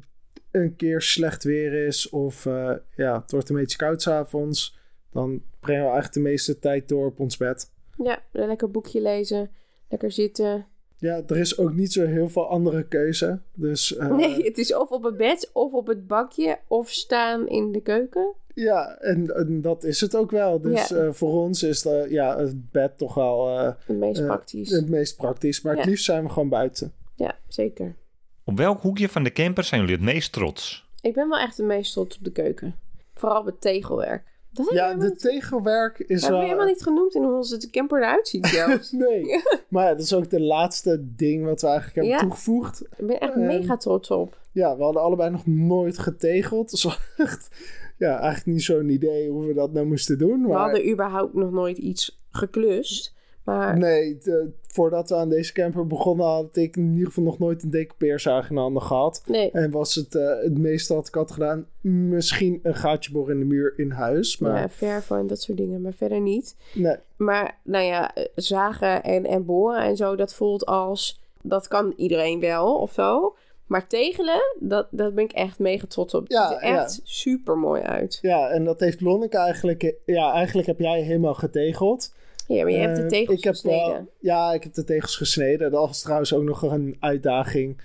een 0.51 0.75
keer 0.75 1.01
slecht 1.01 1.43
weer 1.43 1.85
is 1.87 2.09
of 2.09 2.45
eh, 2.45 2.73
ja, 2.95 3.21
het 3.21 3.31
wordt 3.31 3.49
een 3.49 3.55
beetje 3.55 3.77
koud 3.77 4.01
's 4.01 4.07
avonds, 4.07 4.79
dan 5.11 5.41
brengen 5.59 5.83
we 5.83 5.89
eigenlijk 5.89 6.13
de 6.23 6.29
meeste 6.29 6.59
tijd 6.59 6.87
door 6.87 7.05
op 7.05 7.19
ons 7.19 7.37
bed. 7.37 7.71
ja, 8.03 8.23
een 8.31 8.47
lekker 8.47 8.71
boekje 8.71 9.01
lezen. 9.01 9.49
Lekker 9.89 10.11
zitten. 10.11 10.65
Ja, 10.97 11.23
er 11.27 11.37
is 11.37 11.57
ook 11.57 11.73
niet 11.73 11.93
zo 11.93 12.05
heel 12.05 12.29
veel 12.29 12.49
andere 12.49 12.87
keuze. 12.87 13.41
Dus 13.53 13.95
eh, 13.95 14.15
Nee, 14.15 14.43
het 14.43 14.57
is 14.57 14.75
of 14.75 14.89
op 14.89 15.03
het 15.03 15.17
bed, 15.17 15.49
of 15.53 15.73
op 15.73 15.87
het 15.87 16.07
bankje, 16.07 16.59
of 16.67 16.89
staan 16.89 17.47
in 17.47 17.71
de 17.71 17.81
keuken. 17.81 18.33
Ja, 18.63 18.97
en, 18.97 19.35
en 19.35 19.61
dat 19.61 19.83
is 19.83 20.01
het 20.01 20.15
ook 20.15 20.31
wel. 20.31 20.61
Dus 20.61 20.87
Ja. 20.87 20.95
eh, 20.97 21.11
voor 21.13 21.31
ons 21.43 21.63
is 21.63 21.81
de, 21.81 22.07
ja, 22.09 22.37
het 22.37 22.71
bed 22.71 22.97
toch 22.97 23.13
wel 23.13 23.49
eh, 23.59 23.71
Het 23.85 23.97
meest 23.97 24.19
Eh, 24.19 24.25
praktisch. 24.25 24.69
het 24.69 24.89
meest 24.89 25.15
praktisch. 25.17 25.61
Maar 25.61 25.75
het 25.75 25.85
liefst 25.85 26.05
zijn 26.05 26.23
we 26.23 26.29
gewoon 26.29 26.49
buiten. 26.49 26.93
Ja, 27.15 27.37
zeker. 27.47 27.95
Op 28.43 28.57
welk 28.57 28.81
hoekje 28.81 29.09
van 29.09 29.23
de 29.23 29.31
camper 29.31 29.63
zijn 29.63 29.81
jullie 29.81 29.95
het 29.95 30.05
meest 30.05 30.31
trots? 30.31 30.89
Ik 31.01 31.13
ben 31.13 31.29
wel 31.29 31.39
echt 31.39 31.57
het 31.57 31.65
meest 31.65 31.93
trots 31.93 32.17
op 32.17 32.23
de 32.23 32.31
keuken. 32.31 32.75
Vooral 33.13 33.39
op 33.39 33.45
het 33.45 33.61
tegelwerk. 33.61 34.35
Dat 34.57 34.69
we 34.69 34.75
Ja, 34.75 34.93
de 34.95 35.05
niet- 35.05 35.19
tegelwerk 35.19 35.99
is 35.99 36.21
hebben 36.21 36.39
we 36.39 36.45
helemaal 36.45 36.67
niet 36.67 36.81
genoemd 36.83 37.15
in 37.15 37.23
hoe 37.23 37.35
onze 37.35 37.69
camper 37.69 37.97
eruit 38.01 38.27
ziet 38.27 38.45
zelfs. 38.47 38.91
nee, 39.07 39.23
maar 39.69 39.83
ja, 39.85 39.89
dat 39.91 39.99
is 40.03 40.13
ook 40.13 40.29
de 40.29 40.41
laatste 40.41 41.03
ding 41.15 41.45
wat 41.45 41.61
we 41.61 41.67
eigenlijk 41.67 41.95
hebben 41.95 42.13
Ja. 42.15 42.19
toegevoegd. 42.21 42.81
Ik 42.97 43.07
ben 43.07 43.19
echt 43.19 43.33
Ehm, 43.33 43.45
mega 43.45 43.77
trots 43.77 44.11
op. 44.11 44.37
Ja, 44.51 44.77
we 44.77 44.83
hadden 44.83 45.01
allebei 45.01 45.29
nog 45.29 45.45
nooit 45.45 45.97
getegeld. 45.99 46.69
Dus 46.71 46.83
we 46.83 46.89
hadden 46.89 47.07
echt, 47.17 47.49
ja, 47.97 48.09
eigenlijk 48.19 48.45
niet 48.45 48.63
zo'n 48.63 48.89
idee 48.89 49.29
hoe 49.29 49.45
we 49.47 49.53
dat 49.53 49.73
nou 49.73 49.85
moesten 49.85 50.17
doen. 50.17 50.41
We 50.41 50.47
Maar 50.47 50.57
hadden 50.59 50.89
überhaupt 50.91 51.33
nog 51.33 51.51
nooit 51.51 51.77
iets 51.77 52.21
geklust. 52.31 53.15
Maar 53.55 53.77
nee, 53.77 54.17
de- 54.17 54.49
voordat 54.67 55.09
we 55.09 55.15
aan 55.15 55.29
deze 55.29 55.53
camper 55.53 55.87
begonnen 55.87 56.25
had 56.25 56.55
ik 56.57 56.75
in 56.77 56.91
ieder 56.91 57.07
geval 57.07 57.23
nog 57.23 57.39
nooit 57.39 57.63
een 57.63 57.69
decoupeerzaag 57.69 58.49
in 58.49 58.55
de 58.55 58.61
handen 58.61 58.81
gehad. 58.81 59.21
nee, 59.25 59.51
En 59.51 59.71
was 59.71 59.95
het 59.95 60.15
eh, 60.15 60.39
het 60.41 60.57
meeste 60.57 60.93
wat 60.93 61.07
ik 61.07 61.13
had 61.13 61.31
gedaan, 61.31 61.65
misschien 61.81 62.59
een 62.63 62.75
gaatje 62.75 63.11
boren 63.11 63.33
in 63.33 63.39
de 63.39 63.45
muur 63.45 63.73
in 63.77 63.91
huis. 63.91 64.37
Maar 64.37 64.59
ja, 64.61 64.69
verven 64.69 65.17
en 65.17 65.27
dat 65.27 65.41
soort 65.41 65.57
dingen, 65.57 65.81
maar 65.81 65.93
verder 65.93 66.21
niet. 66.21 66.55
nee, 66.73 66.95
Maar 67.17 67.59
nou 67.63 67.83
ja, 67.85 68.15
eh, 68.15 68.23
zagen 68.35 69.03
en, 69.03 69.25
en 69.25 69.45
boren 69.45 69.81
en 69.81 69.95
zo, 69.95 70.15
dat 70.15 70.33
voelt 70.33 70.65
als... 70.65 71.19
Dat 71.41 71.67
kan 71.67 71.93
iedereen 71.97 72.39
wel 72.39 72.75
of 72.75 72.91
zo. 72.93 73.35
Maar 73.65 73.87
tegelen, 73.87 74.41
dat, 74.59 74.87
dat 74.91 75.15
ben 75.15 75.23
ik 75.23 75.31
echt 75.31 75.59
mega 75.59 75.85
trots 75.87 76.13
op. 76.13 76.27
Ja, 76.27 76.41
het 76.49 76.51
ziet 76.59 76.69
er 76.69 76.75
echt 76.75 76.99
super 77.03 77.57
mooi 77.57 77.81
uit. 77.81 78.19
Ja, 78.21 78.49
en 78.49 78.63
dat 78.63 78.79
heeft 78.79 79.01
Lonneke 79.01 79.37
eigenlijk... 79.37 79.93
Ja, 80.05 80.33
eigenlijk 80.33 80.67
heb 80.67 80.79
jij 80.79 81.01
helemaal 81.01 81.33
getegeld. 81.33 82.13
Ja, 82.47 82.63
maar 82.63 82.71
je 82.71 82.77
hebt 82.77 82.95
de 82.95 83.01
Eh, 83.01 83.07
tegels 83.07 83.37
ik 83.37 83.43
heb 83.43 83.55
wel- 83.61 83.73
gesneden. 83.79 84.09
ja, 84.19 84.53
ik 84.53 84.63
heb 84.63 84.73
de 84.73 84.83
tegels 84.83 85.15
gesneden. 85.15 85.71
Dat 85.71 85.87
was 85.87 86.01
trouwens 86.01 86.33
ook 86.33 86.43
nog 86.43 86.61
een 86.61 86.95
uitdaging. 86.99 87.81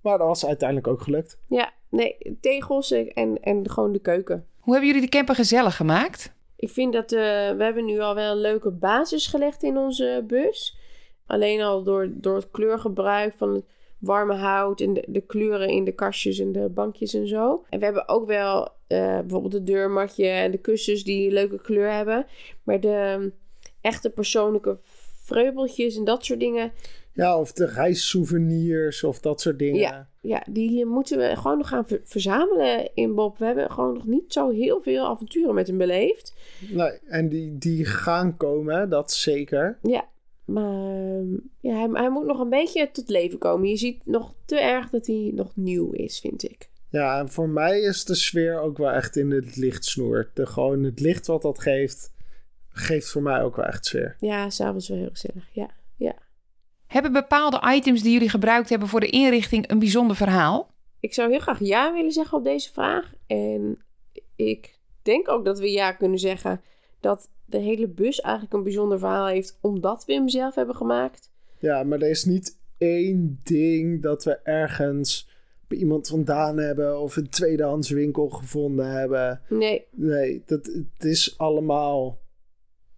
Maar 0.00 0.18
dat 0.18 0.26
was 0.26 0.46
uiteindelijk 0.46 0.88
ook 0.88 1.00
gelukt. 1.02 1.38
Ja, 1.48 1.72
nee, 1.90 2.36
tegels 2.40 2.90
en, 2.90 3.40
en 3.42 3.70
gewoon 3.70 3.92
de 3.92 3.98
keuken. 3.98 4.46
Hoe 4.60 4.72
hebben 4.74 4.92
jullie 4.92 5.08
de 5.10 5.16
camper 5.16 5.34
gezellig 5.34 5.76
gemaakt? 5.76 6.34
Ik 6.56 6.68
vind 6.68 6.92
dat 6.92 7.12
eh, 7.12 7.18
we 7.50 7.62
hebben 7.64 7.84
nu 7.84 7.98
al 8.00 8.14
wel 8.14 8.32
een 8.32 8.40
leuke 8.40 8.70
basis 8.70 9.26
gelegd 9.26 9.62
in 9.62 9.76
onze 9.76 10.24
bus. 10.26 10.78
Alleen 11.26 11.60
al 11.62 11.82
door, 11.82 12.08
door 12.12 12.36
het 12.36 12.50
kleurgebruik 12.50 13.34
van 13.36 13.54
het 13.54 13.64
warme 13.98 14.34
hout 14.34 14.80
en 14.80 14.92
de, 14.94 15.04
de 15.08 15.20
kleuren 15.20 15.68
in 15.68 15.84
de 15.84 15.92
kastjes 15.92 16.38
en 16.38 16.52
de 16.52 16.68
bankjes 16.68 17.14
en 17.14 17.28
zo. 17.28 17.64
En 17.70 17.78
we 17.78 17.84
hebben 17.84 18.08
ook 18.08 18.26
wel 18.26 18.64
eh, 18.86 19.18
bijvoorbeeld 19.18 19.52
de 19.52 19.62
deurmatje 19.62 20.26
en 20.28 20.50
de 20.50 20.58
kussens 20.58 21.04
die 21.04 21.26
een 21.26 21.32
leuke 21.32 21.60
kleur 21.60 21.92
hebben. 21.92 22.26
Maar 22.62 22.80
de 22.80 23.32
echte 23.86 24.10
persoonlijke 24.10 24.78
vreubeltjes 25.22 25.96
en 25.96 26.04
dat 26.04 26.24
soort 26.24 26.40
dingen, 26.40 26.72
Ja, 27.12 27.38
of 27.38 27.52
de 27.52 27.66
reissouvenirs 27.66 29.04
of 29.04 29.20
dat 29.20 29.40
soort 29.40 29.58
dingen. 29.58 29.80
Ja. 29.80 30.08
ja, 30.20 30.42
die 30.50 30.84
moeten 30.86 31.18
we 31.18 31.36
gewoon 31.36 31.58
nog 31.58 31.68
gaan 31.68 31.86
ver- 31.86 32.00
verzamelen 32.04 32.90
in 32.94 33.14
Bob. 33.14 33.38
We 33.38 33.44
hebben 33.44 33.70
gewoon 33.70 33.94
nog 33.94 34.06
niet 34.06 34.32
zo 34.32 34.50
heel 34.50 34.80
veel 34.82 35.06
avonturen 35.06 35.54
met 35.54 35.66
hem 35.66 35.78
beleefd. 35.78 36.34
Nee, 36.70 36.98
en 37.06 37.28
die, 37.28 37.58
die 37.58 37.84
gaan 37.84 38.36
komen, 38.36 38.88
dat 38.90 39.12
zeker. 39.12 39.78
Ja, 39.82 40.04
maar 40.44 40.90
ehm, 40.90 41.32
ja, 41.60 41.74
hij, 41.74 41.88
hij 41.92 42.10
moet 42.10 42.26
nog 42.26 42.40
een 42.40 42.48
beetje 42.50 42.90
tot 42.92 43.08
leven 43.08 43.38
komen. 43.38 43.68
Je 43.68 43.76
ziet 43.76 44.00
nog 44.04 44.34
te 44.44 44.60
erg 44.60 44.90
dat 44.90 45.06
hij 45.06 45.30
nog 45.34 45.50
nieuw 45.54 45.90
is, 45.92 46.20
vind 46.20 46.44
ik. 46.44 46.68
Ja, 46.90 47.18
en 47.18 47.28
voor 47.28 47.48
mij 47.48 47.80
is 47.80 48.04
de 48.04 48.14
sfeer 48.14 48.60
ook 48.60 48.78
wel 48.78 48.90
echt 48.90 49.16
in 49.16 49.30
het 49.30 49.56
lichtsnoer. 49.56 50.30
De, 50.34 50.46
gewoon 50.46 50.82
het 50.84 51.00
licht 51.00 51.26
wat 51.26 51.42
dat 51.42 51.58
geeft, 51.58 52.12
geeft 52.78 53.08
voor 53.08 53.22
mij 53.22 53.42
ook 53.42 53.56
wel 53.56 53.64
echt 53.64 53.86
sfeer. 53.86 54.16
Ja, 54.20 54.50
s'avonds 54.50 54.88
wel 54.88 54.98
heel 54.98 55.10
gezellig. 55.10 55.48
Ja, 55.52 55.70
ja. 55.96 56.14
Hebben 56.86 57.12
bepaalde 57.12 57.62
items 57.74 58.02
die 58.02 58.12
jullie 58.12 58.28
gebruikt 58.28 58.68
hebben 58.68 58.88
voor 58.88 59.00
de 59.00 59.10
inrichting 59.10 59.70
een 59.70 59.78
bijzonder 59.78 60.16
verhaal? 60.16 60.74
Ik 61.00 61.14
zou 61.14 61.30
heel 61.30 61.40
graag 61.40 61.60
ja 61.60 61.92
willen 61.92 62.12
zeggen 62.12 62.38
op 62.38 62.44
deze 62.44 62.72
vraag. 62.72 63.12
En 63.26 63.78
ik 64.36 64.78
denk 65.02 65.28
ook 65.28 65.44
dat 65.44 65.58
we 65.58 65.70
ja 65.70 65.92
kunnen 65.92 66.18
zeggen 66.18 66.60
dat 67.00 67.30
de 67.44 67.58
hele 67.58 67.88
bus 67.88 68.20
eigenlijk 68.20 68.54
een 68.54 68.62
bijzonder 68.62 68.98
verhaal 68.98 69.26
heeft, 69.26 69.58
omdat 69.60 70.04
we 70.04 70.12
hem 70.12 70.28
zelf 70.28 70.54
hebben 70.54 70.76
gemaakt. 70.76 71.30
Ja, 71.58 71.82
maar 71.82 72.00
er 72.00 72.10
is 72.10 72.24
niet 72.24 72.58
één 72.78 73.40
ding 73.42 74.02
dat 74.02 74.24
we 74.24 74.38
ergens 74.42 75.28
bij 75.68 75.78
iemand 75.78 76.08
vandaan 76.08 76.58
hebben 76.58 77.00
of 77.00 77.16
een 77.16 77.28
tweedehands 77.28 77.90
winkel 77.90 78.28
gevonden 78.28 78.90
hebben. 78.90 79.40
Nee, 79.48 79.86
Nee, 79.90 80.42
dat, 80.46 80.66
het 80.66 81.04
is 81.04 81.38
allemaal 81.38 82.18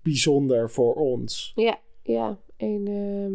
bijzonder 0.08 0.70
voor 0.70 0.94
ons. 0.94 1.52
ja, 1.54 1.78
ja. 2.02 2.38
En 2.56 2.86
ehm, 2.86 3.34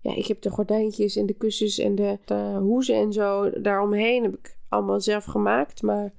ja, 0.00 0.16
ik 0.16 0.26
heb 0.26 0.40
de 0.42 0.50
gordijntjes 0.50 1.16
en 1.16 1.26
de 1.26 1.32
kussens 1.34 1.78
en 1.78 1.94
de, 1.94 2.18
de 2.24 2.56
hoezen 2.60 2.94
en 2.94 3.12
zo 3.12 3.50
daaromheen 3.60 4.22
heb 4.22 4.34
ik 4.34 4.56
allemaal 4.68 5.00
zelf 5.00 5.24
gemaakt. 5.24 5.82
Maar 5.82 6.12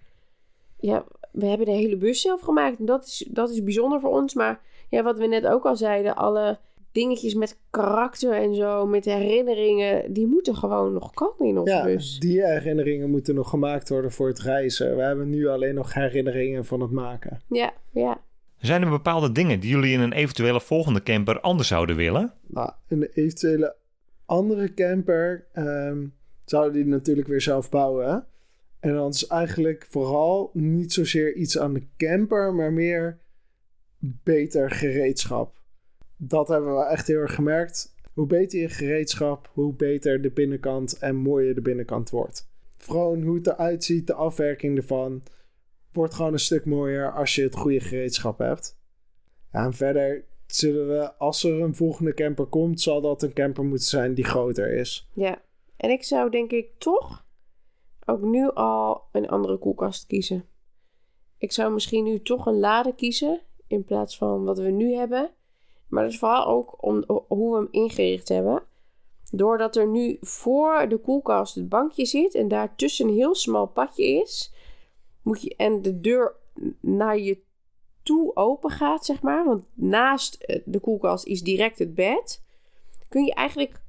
ja, 0.80 1.06
we 1.32 1.46
hebben 1.46 1.66
de 1.66 1.72
hele 1.74 1.98
bus 1.98 2.22
zelf 2.22 2.42
gemaakt. 2.42 2.80
En 2.80 2.86
dat 2.86 3.06
is, 3.06 3.28
dat 3.32 3.50
is 3.50 3.64
bijzonder 3.64 4.00
voor 4.00 4.10
ons. 4.12 4.34
Maar 4.34 4.62
ja, 4.90 5.04
wat 5.04 5.18
we 5.18 5.26
net 5.28 5.46
ook 5.48 5.66
al 5.66 5.76
zeiden, 5.76 6.16
alle 6.16 6.58
dingetjes 6.92 7.34
met 7.34 7.60
karakter 7.70 8.34
en 8.34 8.56
zo, 8.56 8.86
met 8.86 9.06
herinneringen, 9.06 10.14
die 10.14 10.28
moeten 10.28 10.56
gewoon 10.56 10.94
nog 10.94 11.14
komen 11.14 11.46
in 11.48 11.58
onze 11.58 11.74
Ja, 11.74 11.84
bus. 11.84 12.20
die 12.20 12.46
herinneringen 12.46 13.10
moeten 13.10 13.36
nog 13.36 13.50
gemaakt 13.50 13.90
worden 13.90 14.12
voor 14.12 14.28
het 14.28 14.40
reizen. 14.40 14.96
We 14.96 15.02
hebben 15.02 15.30
nu 15.30 15.48
alleen 15.48 15.76
nog 15.76 15.94
herinneringen 15.94 16.66
van 16.66 16.82
het 16.82 16.92
maken. 16.92 17.42
Ja, 17.50 17.74
ja. 17.92 18.22
Zijn 18.66 18.82
er 18.82 18.90
bepaalde 18.90 19.32
dingen 19.32 19.60
die 19.60 19.70
jullie 19.70 19.94
in 19.94 20.00
een 20.00 20.14
eventuele 20.14 20.62
volgende 20.62 21.04
camper 21.04 21.40
anders 21.40 21.68
zouden 21.68 21.96
willen? 21.96 22.34
Nou, 22.48 22.72
een 22.88 23.04
eventuele 23.04 23.76
andere 24.26 24.74
camper 24.74 25.48
ehm, 25.54 26.06
zouden 26.46 26.74
die 26.74 26.86
natuurlijk 26.86 27.28
weer 27.28 27.42
zelf 27.42 27.70
bouwen. 27.70 28.26
En 28.80 28.94
dan 28.94 29.10
is 29.10 29.28
eigenlijk 29.28 29.86
vooral 29.90 30.50
niet 30.54 30.94
zozeer 30.94 31.36
iets 31.36 31.60
aan 31.60 31.74
de 31.74 31.84
camper, 31.98 32.54
maar 32.54 32.74
meer 32.74 33.20
beter 34.00 34.72
gereedschap. 34.72 35.62
Dat 36.18 36.48
hebben 36.48 36.76
we 36.76 36.86
echt 36.86 37.08
heel 37.08 37.20
erg 37.20 37.36
gemerkt. 37.36 37.94
Hoe 38.14 38.28
beter 38.28 38.60
je 38.60 38.70
gereedschap, 38.70 39.50
hoe 39.54 39.74
beter 39.74 40.22
de 40.22 40.32
binnenkant 40.32 40.98
en 40.98 41.16
mooier 41.16 41.56
de 41.56 41.62
binnenkant 41.62 42.10
wordt. 42.10 42.50
Vooral 42.78 43.16
hoe 43.16 43.36
het 43.36 43.48
eruit 43.48 43.84
ziet, 43.84 44.08
de 44.08 44.14
afwerking 44.14 44.78
ervan, 44.78 45.24
wordt 45.96 46.14
gewoon 46.14 46.34
een 46.34 46.40
stuk 46.40 46.66
mooier 46.66 47.14
als 47.14 47.36
je 47.36 47.44
het 47.44 47.56
goede 47.56 47.80
gereedschap 47.80 48.38
hebt. 48.38 48.78
Ja, 49.52 49.66
en 49.66 49.74
verder 49.74 50.26
zullen 50.48 50.88
we, 50.88 51.18
als 51.18 51.44
er 51.44 51.62
een 51.62 51.76
volgende 51.76 52.14
camper 52.14 52.46
komt, 52.46 52.82
zal 52.82 53.02
dat 53.02 53.24
een 53.24 53.34
camper 53.34 53.64
moeten 53.64 53.88
zijn 53.88 54.14
die 54.14 54.26
groter 54.26 54.74
is. 54.74 55.10
Ja, 55.14 55.42
en 55.78 55.90
ik 55.90 56.04
zou 56.04 56.30
denk 56.30 56.52
ik 56.52 56.68
toch 56.78 57.26
ook 58.06 58.22
nu 58.22 58.50
al 58.50 59.02
een 59.12 59.28
andere 59.28 59.58
koelkast 59.58 60.06
kiezen. 60.06 60.46
Ik 61.38 61.52
zou 61.52 61.74
misschien 61.74 62.04
nu 62.04 62.22
toch 62.22 62.46
een 62.46 62.60
lade 62.60 62.96
kiezen 62.96 63.42
in 63.68 63.84
plaats 63.84 64.18
van 64.18 64.44
wat 64.44 64.58
we 64.58 64.70
nu 64.70 64.94
hebben. 64.94 65.30
Maar 65.88 66.04
dat 66.04 66.12
is 66.12 66.20
vooral 66.20 66.46
ook 66.46 66.84
om 66.84 67.04
hoe 67.28 67.52
we 67.52 67.58
hem 67.58 67.68
ingericht 67.72 68.30
hebben. 68.30 68.64
Doordat 69.32 69.76
er 69.76 69.88
nu 69.88 70.18
voor 70.22 70.86
de 70.90 70.98
koelkast 70.98 71.56
het 71.56 71.70
bankje 71.70 72.06
zit 72.06 72.36
en 72.36 72.48
daartussen 72.48 73.08
een 73.08 73.14
heel 73.14 73.36
smal 73.36 73.68
padje 73.68 74.06
is, 74.06 74.54
moet 75.26 75.42
je 75.42 75.56
en 75.56 75.82
de 75.82 76.00
deur 76.00 76.36
naar 76.80 77.20
je 77.20 77.38
toe 78.04 78.36
open 78.36 78.70
gaat, 78.70 79.06
zeg 79.06 79.22
maar. 79.22 79.46
Want 79.46 79.66
naast 79.74 80.36
eh, 80.36 80.62
de 80.66 80.80
koelkast 80.80 81.26
is 81.26 81.42
direct 81.42 81.80
het 81.80 81.94
bed. 81.94 82.44
Kun 83.08 83.26
je 83.26 83.34
eigenlijk 83.34 83.82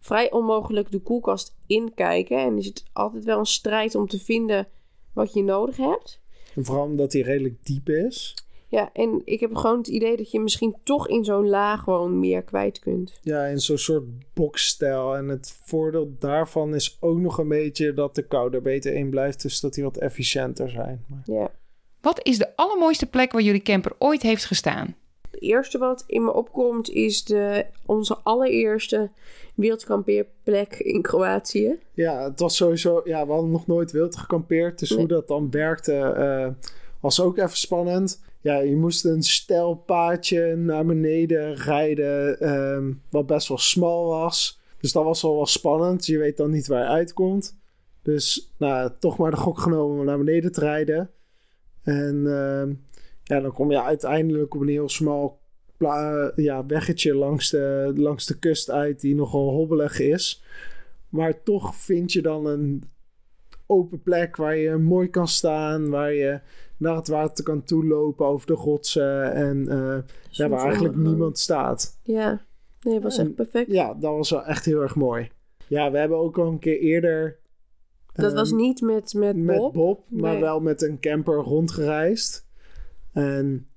vrij 0.00 0.30
onmogelijk 0.32 0.90
de 0.90 0.98
koelkast 0.98 1.56
inkijken. 1.66 2.38
En 2.38 2.58
is 2.58 2.66
het 2.66 2.84
altijd 2.92 3.24
wel 3.24 3.38
een 3.38 3.46
strijd 3.46 3.94
om 3.94 4.08
te 4.08 4.18
vinden 4.18 4.68
wat 5.12 5.32
je 5.32 5.42
nodig 5.42 5.76
hebt. 5.76 6.20
Vooral 6.54 6.84
omdat 6.84 7.10
die 7.10 7.22
redelijk 7.22 7.64
diep 7.64 7.88
is. 7.88 8.34
Ja, 8.74 8.90
en 8.92 9.22
ik 9.24 9.40
heb 9.40 9.54
gewoon 9.54 9.78
het 9.78 9.88
idee 9.88 10.16
dat 10.16 10.30
je 10.30 10.40
misschien 10.40 10.74
toch 10.82 11.08
in 11.08 11.24
zo'n 11.24 11.48
laag 11.48 11.82
gewoon 11.82 12.18
meer 12.20 12.42
kwijt 12.42 12.78
kunt. 12.78 13.18
Ja, 13.22 13.44
in 13.44 13.58
zo'n 13.60 13.78
soort 13.78 14.04
boxstijl. 14.32 15.16
En 15.16 15.28
het 15.28 15.58
voordeel 15.64 16.14
daarvan 16.18 16.74
is 16.74 16.96
ook 17.00 17.18
nog 17.18 17.38
een 17.38 17.48
beetje 17.48 17.94
dat 17.94 18.14
de 18.14 18.22
kou 18.22 18.54
er 18.54 18.62
beter 18.62 18.94
in 18.94 19.10
blijft. 19.10 19.42
Dus 19.42 19.60
dat 19.60 19.74
die 19.74 19.84
wat 19.84 19.96
efficiënter 19.96 20.70
zijn. 20.70 21.04
Maar 21.06 21.22
Ja. 21.24 21.50
Wat 22.00 22.20
is 22.26 22.38
de 22.38 22.56
allermooiste 22.56 23.06
plek 23.06 23.32
waar 23.32 23.42
jullie 23.42 23.62
camper 23.62 23.92
ooit 23.98 24.22
heeft 24.22 24.44
gestaan? 24.44 24.96
Het 25.30 25.42
eerste 25.42 25.78
wat 25.78 26.04
in 26.06 26.24
me 26.24 26.32
opkomt 26.32 26.90
is 26.90 27.24
de, 27.24 27.66
onze 27.86 28.16
allereerste 28.22 29.10
wildkampeerplek 29.54 30.74
in 30.78 31.02
Kroatië. 31.02 31.78
ja, 31.94 32.24
het 32.24 32.40
was 32.40 32.56
sowieso... 32.56 33.00
Ja, 33.04 33.26
we 33.26 33.32
hadden 33.32 33.50
nog 33.50 33.66
nooit 33.66 33.92
wild 33.92 34.16
gekampeerd. 34.16 34.78
Dus 34.78 34.90
Nee. 34.90 34.98
hoe 34.98 35.08
dat 35.08 35.28
dan 35.28 35.50
werkte 35.50 35.92
eh, 35.94 36.48
was 37.04 37.20
ook 37.20 37.38
even 37.38 37.56
spannend. 37.56 38.22
Ja, 38.40 38.58
je 38.58 38.76
moest 38.76 39.04
een 39.04 39.22
steil 39.22 39.74
paadje 39.74 40.56
naar 40.56 40.86
beneden 40.86 41.54
rijden. 41.54 42.40
ehm, 42.40 42.92
wat 43.10 43.26
best 43.26 43.48
wel 43.48 43.58
smal 43.58 44.06
was. 44.06 44.60
Dus 44.80 44.92
dat 44.92 45.04
was 45.04 45.24
al 45.24 45.34
wel 45.34 45.46
spannend. 45.46 46.06
Je 46.06 46.18
weet 46.18 46.36
dan 46.36 46.50
niet 46.50 46.66
waar 46.66 46.82
je 46.82 46.88
uitkomt. 46.88 47.58
Dus 48.02 48.52
nou, 48.58 48.90
toch 48.98 49.16
maar 49.18 49.30
de 49.30 49.36
gok 49.36 49.58
genomen 49.58 49.98
om 49.98 50.04
naar 50.04 50.18
beneden 50.18 50.52
te 50.52 50.60
rijden. 50.60 51.10
En 51.82 52.26
ehm, 52.26 52.74
ja, 53.22 53.40
dan 53.40 53.52
kom 53.52 53.70
je 53.70 53.82
uiteindelijk 53.82 54.54
op 54.54 54.60
een 54.60 54.68
heel 54.68 54.88
smal 54.88 55.40
pla- 55.76 56.32
ja, 56.36 56.66
weggetje 56.66 57.14
langs 57.14 57.50
de, 57.50 57.92
langs 57.96 58.26
de 58.26 58.38
kust 58.38 58.70
uit, 58.70 59.00
die 59.00 59.14
nogal 59.14 59.50
hobbelig 59.50 59.98
is. 60.00 60.44
Maar 61.08 61.42
toch 61.42 61.74
vind 61.76 62.12
je 62.12 62.22
dan 62.22 62.46
een 62.46 62.82
open 63.66 64.02
plek 64.02 64.36
waar 64.36 64.56
je 64.56 64.76
mooi 64.76 65.10
kan 65.10 65.28
staan, 65.28 65.90
waar 65.90 66.12
je 66.12 66.40
naar 66.76 66.96
het 66.96 67.08
water 67.08 67.44
kan 67.44 67.64
toelopen 67.64 68.26
over 68.26 68.46
de 68.46 68.52
rotsen 68.52 69.32
en 69.32 69.68
eh, 69.68 69.98
ja, 70.30 70.48
waar 70.48 70.64
eigenlijk 70.64 70.96
niemand 70.96 71.38
staat. 71.38 71.98
Ja, 72.02 72.44
nee, 72.80 73.00
was 73.00 73.18
En- 73.18 73.26
echt 73.26 73.34
perfect. 73.34 73.70
Ja, 73.70 73.94
dat 73.94 74.12
was 74.16 74.30
wel 74.30 74.44
echt 74.44 74.64
heel 74.64 74.80
erg 74.82 74.94
mooi. 74.94 75.30
Ja, 75.66 75.90
we 75.90 75.98
hebben 75.98 76.18
ook 76.18 76.38
al 76.38 76.46
een 76.46 76.58
keer 76.58 76.78
eerder 76.78 77.38
Dat 78.12 78.32
was 78.32 78.48
ehm, 78.48 78.56
niet 78.58 78.80
met, 78.80 79.14
met 79.14 79.36
met 79.36 79.56
Bob. 79.56 79.72
Bob, 79.72 80.04
maar 80.08 80.32
Nee. 80.32 80.40
wel 80.40 80.60
met 80.60 80.82
een 80.82 81.00
camper 81.00 81.34
rondgereisd. 81.36 82.46
En 83.12 83.68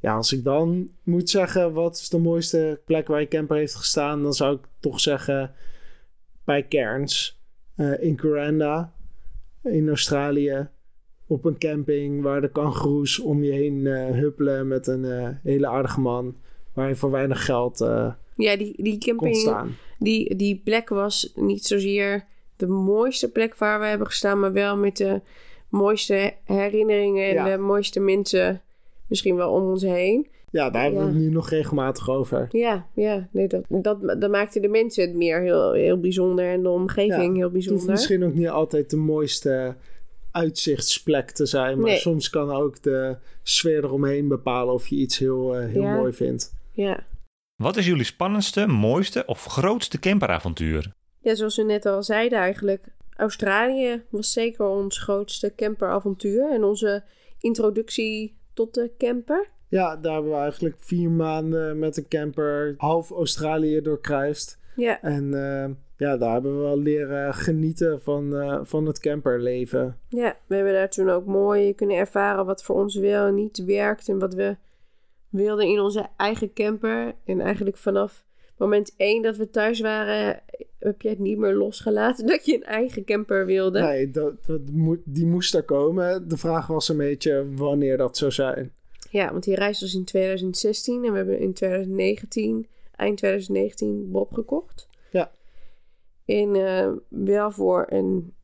ja, 0.00 0.14
als 0.16 0.32
ik 0.32 0.44
dan 0.44 0.90
moet 1.02 1.30
zeggen 1.30 1.72
wat 1.72 1.96
is 1.96 2.08
de 2.08 2.18
mooiste 2.18 2.80
plek 2.84 3.06
waar 3.08 3.20
je 3.20 3.28
camper 3.28 3.56
heeft 3.56 3.74
gestaan, 3.74 4.22
dan 4.22 4.32
zou 4.34 4.56
ik 4.56 4.64
toch 4.80 5.00
zeggen 5.00 5.54
bij 6.44 6.68
Cairns 6.68 7.40
eh, 7.74 8.02
in 8.02 8.16
Kuranda 8.16 8.92
in 9.62 9.88
Australië. 9.88 10.68
Op 11.26 11.44
een 11.44 11.58
camping 11.58 12.22
waar 12.22 12.40
de 12.40 12.50
kangoeroes 12.50 13.18
om 13.20 13.44
je 13.44 13.52
heen 13.52 13.86
eh, 13.86 14.10
huppelen 14.18 14.68
met 14.68 14.86
een 14.86 15.04
eh, 15.04 15.28
hele 15.42 15.66
aardige 15.66 16.00
man. 16.00 16.34
Waar 16.72 16.88
je 16.88 16.94
voor 16.94 17.10
weinig 17.10 17.44
geld 17.44 17.80
eh 17.80 18.12
Ja, 18.36 18.56
die, 18.56 18.82
die 18.82 18.98
camping, 18.98 19.36
staan. 19.36 19.76
die, 19.98 20.36
die 20.36 20.60
plek 20.64 20.88
was 20.88 21.32
niet 21.34 21.64
zozeer 21.64 22.24
de 22.56 22.66
mooiste 22.66 23.30
plek 23.30 23.56
waar 23.56 23.80
we 23.80 23.86
hebben 23.86 24.06
gestaan, 24.06 24.40
maar 24.40 24.52
wel 24.52 24.76
met 24.76 24.96
de 24.96 25.20
mooiste 25.68 26.32
herinneringen 26.44 27.28
en 27.28 27.34
Ja. 27.34 27.50
de 27.56 27.58
mooiste 27.62 28.00
mensen 28.00 28.62
misschien 29.08 29.36
wel 29.36 29.52
om 29.52 29.62
ons 29.70 29.82
heen. 29.82 30.26
Ja, 30.50 30.70
daar 30.70 30.82
hebben 30.82 31.00
we 31.00 31.06
het 31.06 31.16
nu 31.16 31.30
nog 31.30 31.48
regelmatig 31.50 32.10
over. 32.10 32.48
Ja, 32.50 32.86
ja, 32.94 33.28
nee, 33.30 33.48
dat, 33.48 33.64
dat, 33.68 34.20
dat 34.20 34.30
maakte 34.30 34.60
de 34.60 34.68
mensen 34.68 35.04
het 35.06 35.14
meer 35.14 35.40
heel, 35.40 35.72
heel 35.72 36.00
bijzonder 36.00 36.44
en 36.52 36.62
de 36.62 36.68
omgeving 36.68 37.12
Ja, 37.12 37.20
heel 37.20 37.32
Het 37.32 37.42
hoeft 37.42 37.52
bijzonder. 37.52 37.90
misschien 37.90 38.24
ook 38.24 38.34
niet 38.34 38.48
altijd 38.48 38.90
de 38.90 38.96
mooiste 38.96 39.74
uitzichtsplek 40.36 41.30
te 41.30 41.46
zijn. 41.46 41.78
Maar 41.80 41.90
Nee. 41.90 41.98
soms 41.98 42.30
kan 42.30 42.50
ook 42.50 42.82
de 42.82 43.16
sfeer 43.42 43.84
eromheen 43.84 44.28
bepalen 44.28 44.74
of 44.74 44.86
je 44.86 44.96
iets 44.96 45.18
heel, 45.18 45.56
eh, 45.56 45.66
heel 45.72 45.82
Ja. 45.82 45.94
mooi 45.96 46.12
vindt. 46.12 46.54
Ja. 46.72 47.06
Wat 47.56 47.76
is 47.76 47.86
jullie 47.86 48.04
spannendste, 48.04 48.66
mooiste 48.66 49.22
of 49.26 49.44
grootste 49.44 49.98
camperavontuur? 49.98 50.92
ja, 51.20 51.34
zoals 51.34 51.56
we 51.56 51.62
net 51.62 51.86
al 51.86 52.02
zeiden 52.02 52.38
eigenlijk, 52.38 52.84
Australië 53.16 54.02
was 54.10 54.32
zeker 54.32 54.64
ons 54.66 54.98
grootste 54.98 55.52
camperavontuur 55.56 56.50
en 56.52 56.64
onze 56.64 57.04
introductie 57.40 58.36
tot 58.54 58.74
de 58.74 58.90
camper. 58.98 59.48
Ja, 59.68 59.96
daar 59.96 60.12
hebben 60.12 60.30
we 60.30 60.36
eigenlijk 60.38 60.76
vier 60.78 61.10
maanden 61.10 61.78
met 61.78 61.96
een 61.96 62.08
camper 62.08 62.74
half 62.76 63.10
Australië 63.10 63.80
doorkruist. 63.82 64.58
Ja, 64.76 65.02
En 65.02 65.34
eh, 65.34 65.70
ja, 65.96 66.16
daar 66.16 66.32
hebben 66.32 66.56
we 66.56 66.62
wel 66.62 66.78
leren 66.78 67.34
genieten 67.34 68.00
van, 68.02 68.36
eh, 68.36 68.60
van 68.62 68.86
het 68.86 69.00
camperleven. 69.00 69.98
Ja, 70.08 70.36
we 70.46 70.54
hebben 70.54 70.72
daar 70.72 70.90
toen 70.90 71.10
ook 71.10 71.26
mooi 71.26 71.74
kunnen 71.74 71.96
ervaren 71.96 72.46
wat 72.46 72.62
voor 72.62 72.76
ons 72.76 72.96
wel 72.96 73.26
en 73.26 73.34
niet 73.34 73.64
werkt 73.64 74.08
en 74.08 74.18
wat 74.18 74.34
we 74.34 74.56
wilden 75.28 75.66
in 75.66 75.80
onze 75.80 76.06
eigen 76.16 76.52
camper. 76.52 77.14
En 77.24 77.40
eigenlijk 77.40 77.76
vanaf 77.76 78.24
moment 78.56 78.94
één 78.96 79.22
dat 79.22 79.36
we 79.36 79.50
thuis 79.50 79.80
waren, 79.80 80.42
heb 80.78 81.02
je 81.02 81.08
het 81.08 81.18
niet 81.18 81.38
meer 81.38 81.54
losgelaten 81.54 82.26
dat 82.32 82.46
je 82.46 82.54
een 82.54 82.64
eigen 82.64 83.04
camper 83.04 83.46
wilde. 83.46 83.80
Nee, 83.80 84.10
dat, 84.10 84.46
dat 84.46 84.60
moet, 84.72 85.00
die 85.04 85.26
moest 85.26 85.54
er 85.54 85.62
komen. 85.62 86.28
De 86.28 86.36
vraag 86.36 86.66
was 86.66 86.88
een 86.88 86.96
beetje 86.96 87.46
wanneer 87.54 87.96
dat 87.96 88.16
zou 88.16 88.30
zijn. 88.30 88.72
Ja, 89.10 89.30
want 89.32 89.44
die 89.44 89.54
reis 89.54 89.80
was 89.80 89.94
in 89.94 90.04
2016 90.04 91.04
en 91.04 91.10
we 91.10 91.16
hebben 91.16 91.38
in 91.38 91.52
2019, 91.52 92.66
eind 92.96 93.16
2019, 93.16 94.10
Bob 94.10 94.32
gekocht. 94.32 94.88
En 96.26 96.54
eh, 96.54 96.92
wel 97.08 97.50
voor 97.50 97.86
een 97.88 98.34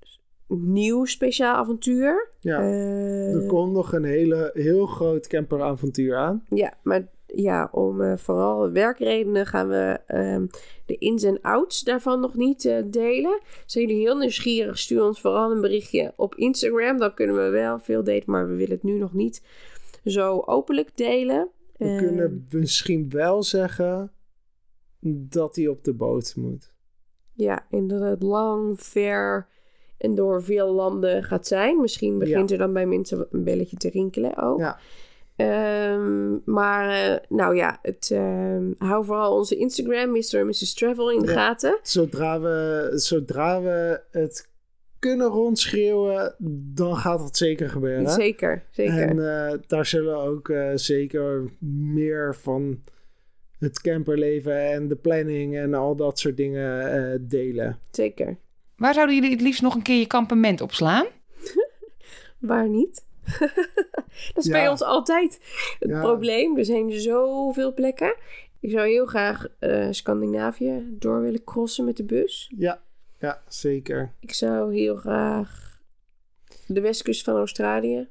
nieuw 0.46 1.04
speciaal 1.04 1.56
avontuur. 1.56 2.28
Ja, 2.40 2.60
Eh, 2.60 3.34
er 3.34 3.46
komt 3.46 3.72
nog 3.72 3.92
een 3.92 4.04
hele, 4.04 4.50
heel 4.54 4.86
groot 4.86 5.26
camperavontuur 5.26 6.16
aan. 6.16 6.46
Ja, 6.48 6.74
maar 6.82 7.08
ja, 7.26 7.68
om 7.72 8.00
eh, 8.00 8.16
vooral 8.16 8.70
werkredenen 8.70 9.46
gaan 9.46 9.68
we 9.68 10.00
ehm, 10.06 10.46
de 10.86 10.98
ins 10.98 11.22
en 11.22 11.40
outs 11.40 11.82
daarvan 11.82 12.20
nog 12.20 12.34
niet 12.34 12.82
delen. 12.84 13.40
Zijn 13.66 13.86
jullie 13.86 14.02
heel 14.02 14.16
nieuwsgierig, 14.16 14.78
stuur 14.78 15.04
ons 15.04 15.20
vooral 15.20 15.52
een 15.52 15.60
berichtje 15.60 16.12
op 16.16 16.34
Instagram. 16.34 16.98
Dan 16.98 17.14
kunnen 17.14 17.44
we 17.44 17.50
wel 17.50 17.78
veel 17.78 18.04
delen, 18.04 18.22
maar 18.26 18.48
we 18.48 18.54
willen 18.54 18.74
het 18.74 18.82
nu 18.82 18.98
nog 18.98 19.12
niet 19.12 19.42
zo 20.04 20.42
openlijk 20.46 20.96
delen. 20.96 21.48
We 21.76 21.96
kunnen 21.98 22.46
misschien 22.50 23.10
wel 23.10 23.42
zeggen 23.42 24.12
dat 25.04 25.56
hij 25.56 25.68
op 25.68 25.84
de 25.84 25.92
boot 25.92 26.34
moet. 26.36 26.71
Ja, 27.34 27.66
het 27.70 28.22
lang, 28.22 28.80
ver 28.80 29.46
en 29.98 30.14
door 30.14 30.42
veel 30.42 30.72
landen 30.72 31.22
gaat 31.22 31.46
zijn. 31.46 31.80
Misschien 31.80 32.18
begint 32.18 32.50
er 32.50 32.58
dan 32.58 32.72
bij 32.72 32.86
mensen 32.86 33.26
een 33.30 33.44
belletje 33.44 33.76
te 33.76 33.88
rinkelen 33.88 34.36
ook. 34.36 34.58
Ja. 34.58 34.78
Ehm, 35.36 36.36
maar 36.44 36.88
eh, 36.90 37.18
nou 37.28 37.56
ja, 37.56 37.78
het, 37.82 38.10
ehm, 38.12 38.64
hou 38.78 39.04
vooral 39.04 39.36
onze 39.36 39.56
Instagram, 39.56 40.10
Mr. 40.10 40.34
en 40.34 40.46
Mrs. 40.46 40.74
Travel, 40.74 41.10
in 41.10 41.18
de 41.18 41.26
Ja. 41.26 41.32
gaten. 41.32 41.78
Zodra 41.82 42.40
we, 42.40 42.90
zodra 42.94 43.62
we 43.62 44.00
het 44.10 44.50
kunnen 44.98 45.26
rondschreeuwen, 45.26 46.34
dan 46.74 46.96
gaat 46.96 47.18
dat 47.18 47.36
zeker 47.36 47.68
gebeuren. 47.70 48.10
Zeker, 48.10 48.64
zeker. 48.70 49.08
En 49.08 49.48
eh, 49.48 49.58
daar 49.66 49.86
zullen 49.86 50.12
we 50.12 50.28
ook 50.28 50.48
eh, 50.48 50.70
zeker 50.74 51.44
meer 51.92 52.34
van 52.34 52.80
het 53.62 53.80
camperleven 53.80 54.70
en 54.72 54.88
de 54.88 54.96
planning 54.96 55.56
en 55.56 55.74
al 55.74 55.96
dat 55.96 56.18
soort 56.18 56.36
dingen 56.36 56.92
eh, 57.12 57.18
delen. 57.20 57.78
Zeker. 57.90 58.36
Waar 58.76 58.94
zouden 58.94 59.14
jullie 59.14 59.30
het 59.30 59.40
liefst 59.40 59.62
nog 59.62 59.74
een 59.74 59.82
keer 59.82 59.98
je 59.98 60.06
kampement 60.06 60.60
opslaan? 60.60 61.06
Waar 62.38 62.68
niet? 62.68 63.04
dat 64.34 64.44
is 64.44 64.44
Ja. 64.44 64.52
bij 64.52 64.68
ons 64.68 64.82
altijd 64.82 65.38
het 65.78 65.90
Ja. 65.90 66.00
probleem. 66.00 66.58
Er 66.58 66.64
zijn 66.64 66.92
zoveel 66.92 67.74
plekken. 67.74 68.16
Ik 68.60 68.70
zou 68.70 68.88
heel 68.88 69.06
graag 69.06 69.46
eh, 69.58 69.86
Scandinavië 69.90 70.86
door 70.98 71.20
willen 71.20 71.44
crossen 71.44 71.84
met 71.84 71.96
de 71.96 72.04
bus. 72.04 72.52
Ja, 72.56 72.82
ja 73.18 73.42
zeker. 73.48 74.12
Ik 74.20 74.32
zou 74.32 74.74
heel 74.74 74.96
graag 74.96 75.80
de 76.66 76.80
westkust 76.80 77.24
van 77.24 77.36
Australië. 77.36 78.08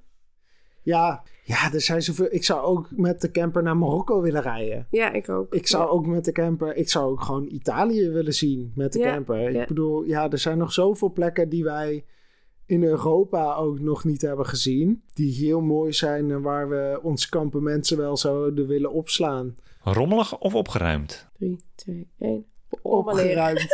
Ja, 0.83 1.23
ja, 1.43 1.73
er 1.73 1.81
zijn 1.81 2.01
zoveel. 2.01 2.27
Ik 2.29 2.43
zou 2.43 2.61
ook 2.61 2.87
met 2.91 3.21
de 3.21 3.31
camper 3.31 3.63
naar 3.63 3.77
Marokko 3.77 4.21
willen 4.21 4.41
rijden. 4.41 4.87
Ja, 4.89 5.11
ik 5.11 5.29
ook. 5.29 5.53
Ik 5.53 5.67
zou 5.67 5.83
Ja. 5.83 5.89
ook 5.89 6.05
met 6.05 6.25
de 6.25 6.31
camper, 6.31 6.75
ik 6.75 6.89
zou 6.89 7.11
ook 7.11 7.21
gewoon 7.21 7.45
Italië 7.49 8.09
willen 8.09 8.33
zien 8.33 8.71
met 8.75 8.93
de 8.93 8.99
Ja, 8.99 9.11
camper. 9.13 9.51
ja. 9.51 9.61
Ik 9.61 9.67
bedoel, 9.67 10.03
ja, 10.03 10.29
er 10.29 10.37
zijn 10.37 10.57
nog 10.57 10.73
zoveel 10.73 11.11
plekken 11.11 11.49
die 11.49 11.63
wij 11.63 12.05
in 12.65 12.83
Europa 12.83 13.55
ook 13.55 13.79
nog 13.79 14.03
niet 14.03 14.21
hebben 14.21 14.45
gezien. 14.45 15.03
Die 15.13 15.33
heel 15.33 15.61
mooi 15.61 15.93
zijn 15.93 16.31
en 16.31 16.41
waar 16.41 16.69
we 16.69 16.99
ons 17.03 17.29
kampement 17.29 17.87
wel 17.89 18.17
zouden 18.17 18.67
willen 18.67 18.91
opslaan. 18.91 19.55
Rommelig 19.83 20.37
of 20.39 20.55
opgeruimd? 20.55 21.29
3, 21.37 21.63
2, 21.75 22.09
1. 22.19 22.45
Opgeruimd. 22.81 23.61
Opgeruimd. 23.61 23.67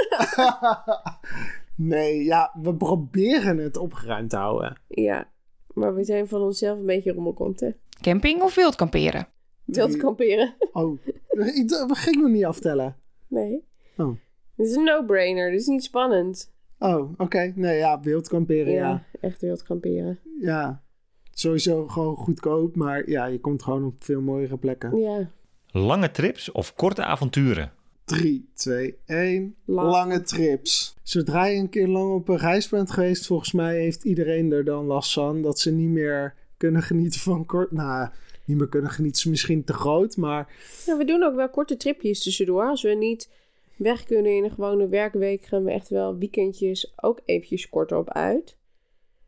nee, 1.75 2.23
ja, 2.23 2.51
we 2.61 2.75
proberen 2.75 3.57
het 3.57 3.77
opgeruimd 3.77 4.29
te 4.29 4.35
houden. 4.37 4.79
Ja, 4.87 5.27
maar 5.77 5.95
we 5.95 6.03
zijn 6.03 6.27
van 6.27 6.41
onszelf 6.41 6.79
een 6.79 6.85
beetje 6.85 7.13
rommelkonten. 7.13 7.75
Camping 8.01 8.41
of 8.41 8.55
wild 8.55 8.75
kamperen? 8.75 9.27
Wilt 9.65 9.89
Drie. 9.89 10.01
kamperen? 10.01 10.55
Oh, 10.71 10.99
ik 11.59 11.69
we 11.69 11.95
gingen 11.95 12.21
nog 12.21 12.31
niet 12.31 12.45
aftellen. 12.45 12.95
Nee. 13.27 13.63
Oh. 13.97 14.15
Dit 14.55 14.67
is 14.67 14.75
een 14.75 14.83
no-brainer. 14.83 15.51
Dit 15.51 15.59
is 15.59 15.67
niet 15.67 15.83
spannend. 15.83 16.51
Oh, 16.79 17.11
oké. 17.17 17.51
Nee, 17.55 17.77
ja, 17.77 17.99
wild 17.99 18.27
kamperen, 18.27 18.73
ja. 18.73 18.89
Ja, 18.89 19.03
echt 19.21 19.41
wild 19.41 19.63
kamperen. 19.63 20.19
Ja, 20.39 20.83
sowieso 21.31 21.87
gewoon 21.87 22.15
goedkoop, 22.15 22.75
maar 22.75 23.09
ja, 23.09 23.25
je 23.25 23.39
komt 23.39 23.63
gewoon 23.63 23.85
op 23.85 23.93
veel 23.99 24.21
mooiere 24.21 24.57
plekken. 24.57 24.97
Ja. 24.97 25.29
Lange 25.67 26.11
trips 26.11 26.51
of 26.51 26.73
korte 26.75 27.03
avonturen? 27.03 27.71
3, 28.07 28.49
2, 28.53 28.97
1. 29.05 29.55
Lang. 29.65 29.91
Lange 29.91 30.21
trips. 30.21 30.95
Zodra 31.03 31.45
je 31.45 31.59
een 31.59 31.69
keer 31.69 31.87
lang 31.87 32.13
op 32.13 32.29
een 32.29 32.37
reis 32.37 32.69
bent 32.69 32.91
geweest, 32.91 33.25
volgens 33.25 33.51
mij 33.51 33.79
heeft 33.79 34.03
iedereen 34.03 34.51
er 34.51 34.65
dan 34.65 34.85
last 34.85 35.13
van. 35.13 35.41
Dat 35.41 35.59
ze 35.59 35.71
niet 35.71 35.89
meer 35.89 36.35
kunnen 36.57 36.81
genieten 36.81 37.19
van 37.19 37.45
kort. 37.45 37.71
Nou, 37.71 38.09
niet 38.45 38.57
meer 38.57 38.67
kunnen 38.69 38.91
genieten 38.91 39.19
is 39.19 39.25
misschien 39.25 39.63
te 39.63 39.73
groot, 39.73 40.17
maar 40.17 40.53
ja, 40.85 40.97
we 40.97 41.05
doen 41.05 41.23
ook 41.23 41.35
wel 41.35 41.49
korte 41.49 41.77
tripjes 41.77 42.23
tussendoor. 42.23 42.69
Als 42.69 42.81
we 42.81 42.89
niet 42.89 43.29
weg 43.75 44.03
kunnen 44.03 44.35
in 44.35 44.43
een 44.43 44.51
gewone 44.51 44.87
werkweek, 44.87 45.45
gaan 45.45 45.63
we 45.63 45.71
echt 45.71 45.89
wel 45.89 46.17
weekendjes 46.17 46.93
ook 46.95 47.21
eventjes 47.25 47.69
kort 47.69 47.91
op 47.91 48.09
uit. 48.09 48.57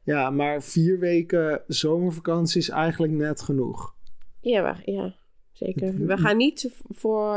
ja, 0.03 0.29
maar 0.29 0.63
vier 0.63 0.99
weken 0.99 1.61
zomervakantie 1.67 2.61
is 2.61 2.69
eigenlijk 2.69 3.13
net 3.13 3.41
genoeg. 3.41 3.95
Ja, 4.41 4.81
ja 4.85 5.15
zeker. 5.51 6.05
We 6.05 6.17
gaan 6.17 6.37
niet 6.37 6.71
voor, 6.89 7.35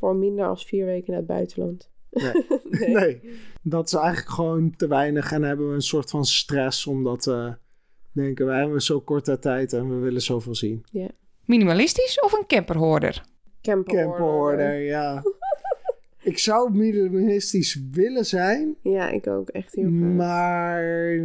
voor 0.00 0.16
minder 0.16 0.46
als 0.46 0.64
vier 0.64 0.84
weken 0.84 1.10
naar 1.10 1.18
het 1.18 1.28
buitenland. 1.28 1.90
Nee. 2.10 2.32
Nee. 2.70 2.94
Nee, 2.94 3.20
dat 3.62 3.86
is 3.86 3.92
eigenlijk 3.92 4.28
gewoon 4.28 4.76
te 4.76 4.86
weinig 4.88 5.32
en 5.32 5.42
hebben 5.42 5.68
we 5.68 5.74
een 5.74 5.82
soort 5.82 6.10
van 6.10 6.24
stress 6.24 6.86
omdat 6.86 7.24
we 7.24 7.56
denken, 8.12 8.46
wij 8.46 8.58
hebben 8.60 8.82
zo 8.82 9.00
korte 9.00 9.38
tijd 9.38 9.72
en 9.72 9.88
we 9.88 9.94
willen 9.94 10.22
zoveel 10.22 10.54
zien. 10.54 10.84
Minimalistisch 11.44 12.20
of 12.20 12.32
een 12.32 12.46
camperhoorder? 12.46 13.24
Camperhoorder. 13.62 14.10
Camperhoorder, 14.10 14.80
ja. 14.80 15.22
ik 16.32 16.38
zou 16.38 16.70
minimalistisch 16.76 17.80
willen 17.90 18.26
zijn, 18.26 18.76
Ja, 18.82 19.08
ik 19.10 19.26
ook 19.26 19.48
echt 19.48 19.74
heel 19.74 19.88
graag. 19.90 20.12
maar 20.14 21.20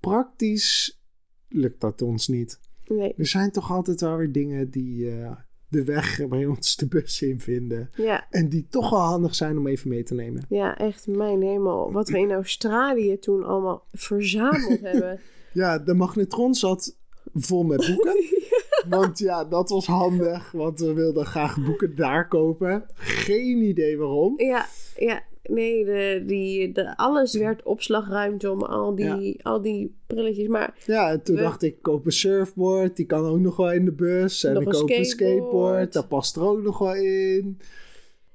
praktisch 0.00 1.00
lukt 1.48 1.80
dat 1.80 2.02
ons 2.02 2.28
niet. 2.28 2.60
Nee. 2.86 3.14
Er 3.16 3.26
zijn 3.26 3.50
toch 3.50 3.70
altijd 3.70 4.00
wel 4.00 4.16
weer 4.16 4.32
dingen 4.32 4.70
die 4.70 5.10
eh, 5.10 5.30
de 5.68 5.84
weg 5.84 6.28
bij 6.28 6.46
ons 6.46 6.76
de 6.76 6.86
bus 6.86 7.22
in 7.22 7.40
vinden. 7.40 7.90
Ja, 7.94 8.26
En 8.30 8.48
die 8.48 8.66
toch 8.70 8.90
wel 8.90 9.00
handig 9.00 9.34
zijn 9.34 9.58
om 9.58 9.66
even 9.66 9.88
mee 9.88 10.02
te 10.02 10.14
nemen. 10.14 10.44
ja, 10.48 10.76
echt 10.78 11.06
mijn 11.06 11.42
hemel. 11.42 11.92
Wat 11.92 12.08
we 12.08 12.18
in 12.18 12.32
Australië 12.32 13.18
toen 13.18 13.44
allemaal 13.44 13.84
verzameld 13.92 14.80
hebben. 14.80 15.20
Ja, 15.52 15.78
de 15.78 15.94
magnetron 15.94 16.54
zat 16.54 16.96
vol 17.34 17.62
met 17.64 17.86
boeken. 17.86 18.24
Want 18.88 19.18
ja, 19.18 19.44
dat 19.44 19.68
was 19.68 19.86
handig, 19.86 20.52
want 20.52 20.80
we 20.80 20.92
wilden 20.92 21.26
graag 21.26 21.64
boeken 21.64 21.96
daar 21.96 22.28
kopen. 22.28 22.86
Geen 22.94 23.62
idee 23.62 23.98
waarom. 23.98 24.34
Ja, 24.36 24.66
ja. 24.96 25.22
Nee, 25.48 25.84
de, 25.84 26.22
die, 26.26 26.72
de, 26.72 26.96
alles 26.96 27.34
werd 27.36 27.62
opslagruimte 27.62 28.50
om 28.50 28.62
al 28.62 28.94
die, 28.94 29.44
al 29.44 29.60
die 29.62 29.98
brilletjes. 30.06 30.46
Maar 30.48 30.74
Ja, 30.86 31.10
en 31.10 31.22
toen 31.22 31.36
We- 31.36 31.42
dacht 31.42 31.62
ik, 31.62 31.74
ik 31.76 31.82
koop 31.82 32.06
een 32.06 32.12
surfboard, 32.12 32.96
die 32.96 33.06
kan 33.06 33.24
ook 33.26 33.38
nog 33.38 33.56
wel 33.56 33.72
in 33.72 33.84
de 33.84 33.92
bus. 33.92 34.44
En 34.44 34.56
ik 34.60 34.68
koop 34.68 34.90
een 34.90 35.04
skateboard. 35.04 35.92
dat 35.92 36.08
past 36.08 36.36
er 36.36 36.42
ook 36.42 36.62
nog 36.62 36.78
wel 36.78 36.94
in. 36.94 37.60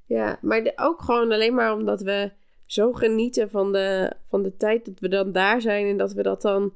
Ja, 0.05 0.37
maar 0.41 0.63
de- 0.63 0.73
ook 0.75 1.01
gewoon 1.01 1.31
alleen 1.31 1.53
maar 1.55 1.73
omdat 1.73 2.01
we 2.01 2.31
zo 2.65 2.91
genieten 2.93 3.49
van 3.49 3.71
de, 3.71 4.13
van 4.25 4.43
de 4.43 4.57
tijd 4.57 4.85
dat 4.85 4.99
we 4.99 5.07
dan 5.07 5.31
daar 5.31 5.61
zijn. 5.61 5.87
En 5.87 5.97
dat 5.97 6.13
we 6.13 6.23
dat 6.23 6.41
dan... 6.41 6.73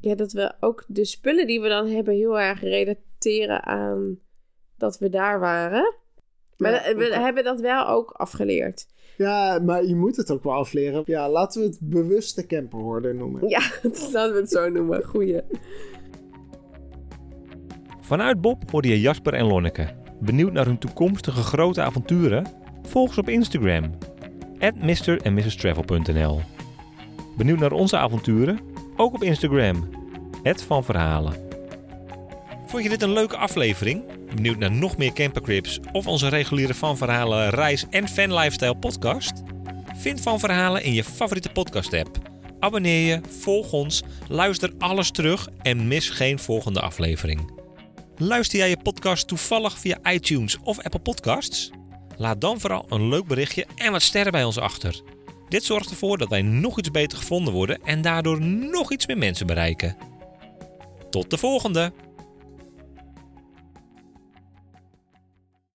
Ja, 0.00 0.14
dat 0.14 0.32
we 0.32 0.52
ook 0.60 0.84
de 0.88 1.04
spullen 1.04 1.46
die 1.46 1.60
we 1.60 1.68
dan 1.68 1.86
hebben 1.88 2.14
heel 2.14 2.40
erg 2.40 2.60
relateren 2.60 3.64
aan 3.64 4.18
dat 4.76 4.98
we 4.98 5.08
daar 5.08 5.40
waren. 5.40 5.94
Maar 6.58 6.72
Ja, 6.72 6.94
we 6.96 7.18
hebben 7.18 7.44
dat 7.44 7.60
wel 7.60 7.88
ook 7.88 8.10
afgeleerd. 8.10 8.86
Ja, 9.16 9.58
maar 9.58 9.84
je 9.84 9.94
moet 9.94 10.16
het 10.16 10.30
ook 10.30 10.44
wel 10.44 10.52
afleren. 10.52 11.02
Ja, 11.06 11.30
laten 11.30 11.60
we 11.60 11.66
het 11.66 11.78
bewuste 11.80 12.46
camperhoorder 12.46 13.14
noemen. 13.14 13.48
Ja, 13.48 13.60
laten 14.12 14.32
we 14.34 14.40
het 14.40 14.50
zo 14.50 14.68
noemen. 14.68 15.04
Goeie. 15.04 15.40
Vanuit 18.00 18.40
Bob 18.40 18.70
hoorde 18.70 18.88
je 18.88 19.00
Jasper 19.00 19.34
en 19.34 19.46
Lonneke. 19.46 19.88
Benieuwd 20.20 20.52
naar 20.52 20.66
hun 20.66 20.78
toekomstige 20.78 21.42
grote 21.42 21.82
avonturen? 21.82 22.46
Volg 22.82 23.14
ze 23.14 23.20
op 23.20 23.28
Instagram. 23.28 23.90
At 24.58 24.74
Mr. 24.74 25.20
en 25.22 25.34
Mrs. 25.34 25.56
Travel.nl 25.56 26.40
Benieuwd 27.36 27.58
naar 27.58 27.72
onze 27.72 27.96
avonturen? 27.96 28.58
Ook 28.96 29.14
op 29.14 29.22
Instagram. 29.22 29.88
Het 30.42 30.62
van 30.62 30.84
Verhalen. 30.84 31.34
Vond 32.66 32.82
je 32.82 32.88
dit 32.88 33.02
een 33.02 33.12
leuke 33.12 33.36
aflevering? 33.36 34.02
Benieuwd 34.34 34.58
naar 34.58 34.72
nog 34.72 34.96
meer 34.96 35.12
campercrips 35.12 35.80
of 35.92 36.06
onze 36.06 36.28
reguliere 36.28 36.74
Van 36.74 36.96
Verhalen 36.96 37.50
reis- 37.50 37.86
en 37.90 38.08
fan 38.08 38.34
lifestyle 38.34 38.76
podcast? 38.76 39.32
Vind 39.96 40.20
Van 40.20 40.40
Verhalen 40.40 40.82
in 40.82 40.92
je 40.92 41.04
favoriete 41.04 41.48
podcast 41.48 41.94
app. 41.94 42.18
Abonneer 42.58 43.06
je, 43.06 43.20
volg 43.40 43.72
ons, 43.72 44.02
luister 44.28 44.72
alles 44.78 45.10
terug 45.10 45.48
en 45.62 45.88
mis 45.88 46.10
geen 46.10 46.38
volgende 46.38 46.80
aflevering. 46.80 47.50
Luister 48.16 48.58
jij 48.58 48.68
je 48.68 48.82
podcast 48.82 49.28
toevallig 49.28 49.78
via 49.78 49.98
iTunes 50.12 50.58
of 50.62 50.80
Apple 50.80 51.00
Podcasts? 51.00 51.70
Laat 52.16 52.40
dan 52.40 52.60
vooral 52.60 52.86
een 52.88 53.08
leuk 53.08 53.26
berichtje 53.26 53.66
en 53.76 53.92
wat 53.92 54.02
sterren 54.02 54.32
bij 54.32 54.44
ons 54.44 54.58
achter. 54.58 55.02
Dit 55.48 55.64
zorgt 55.64 55.90
ervoor 55.90 56.18
dat 56.18 56.28
wij 56.28 56.42
nog 56.42 56.78
iets 56.78 56.90
beter 56.90 57.18
gevonden 57.18 57.52
worden 57.52 57.82
en 57.84 58.02
daardoor 58.02 58.40
nog 58.40 58.92
iets 58.92 59.06
meer 59.06 59.18
mensen 59.18 59.46
bereiken. 59.46 59.96
Tot 61.10 61.30
de 61.30 61.38
volgende! 61.38 61.92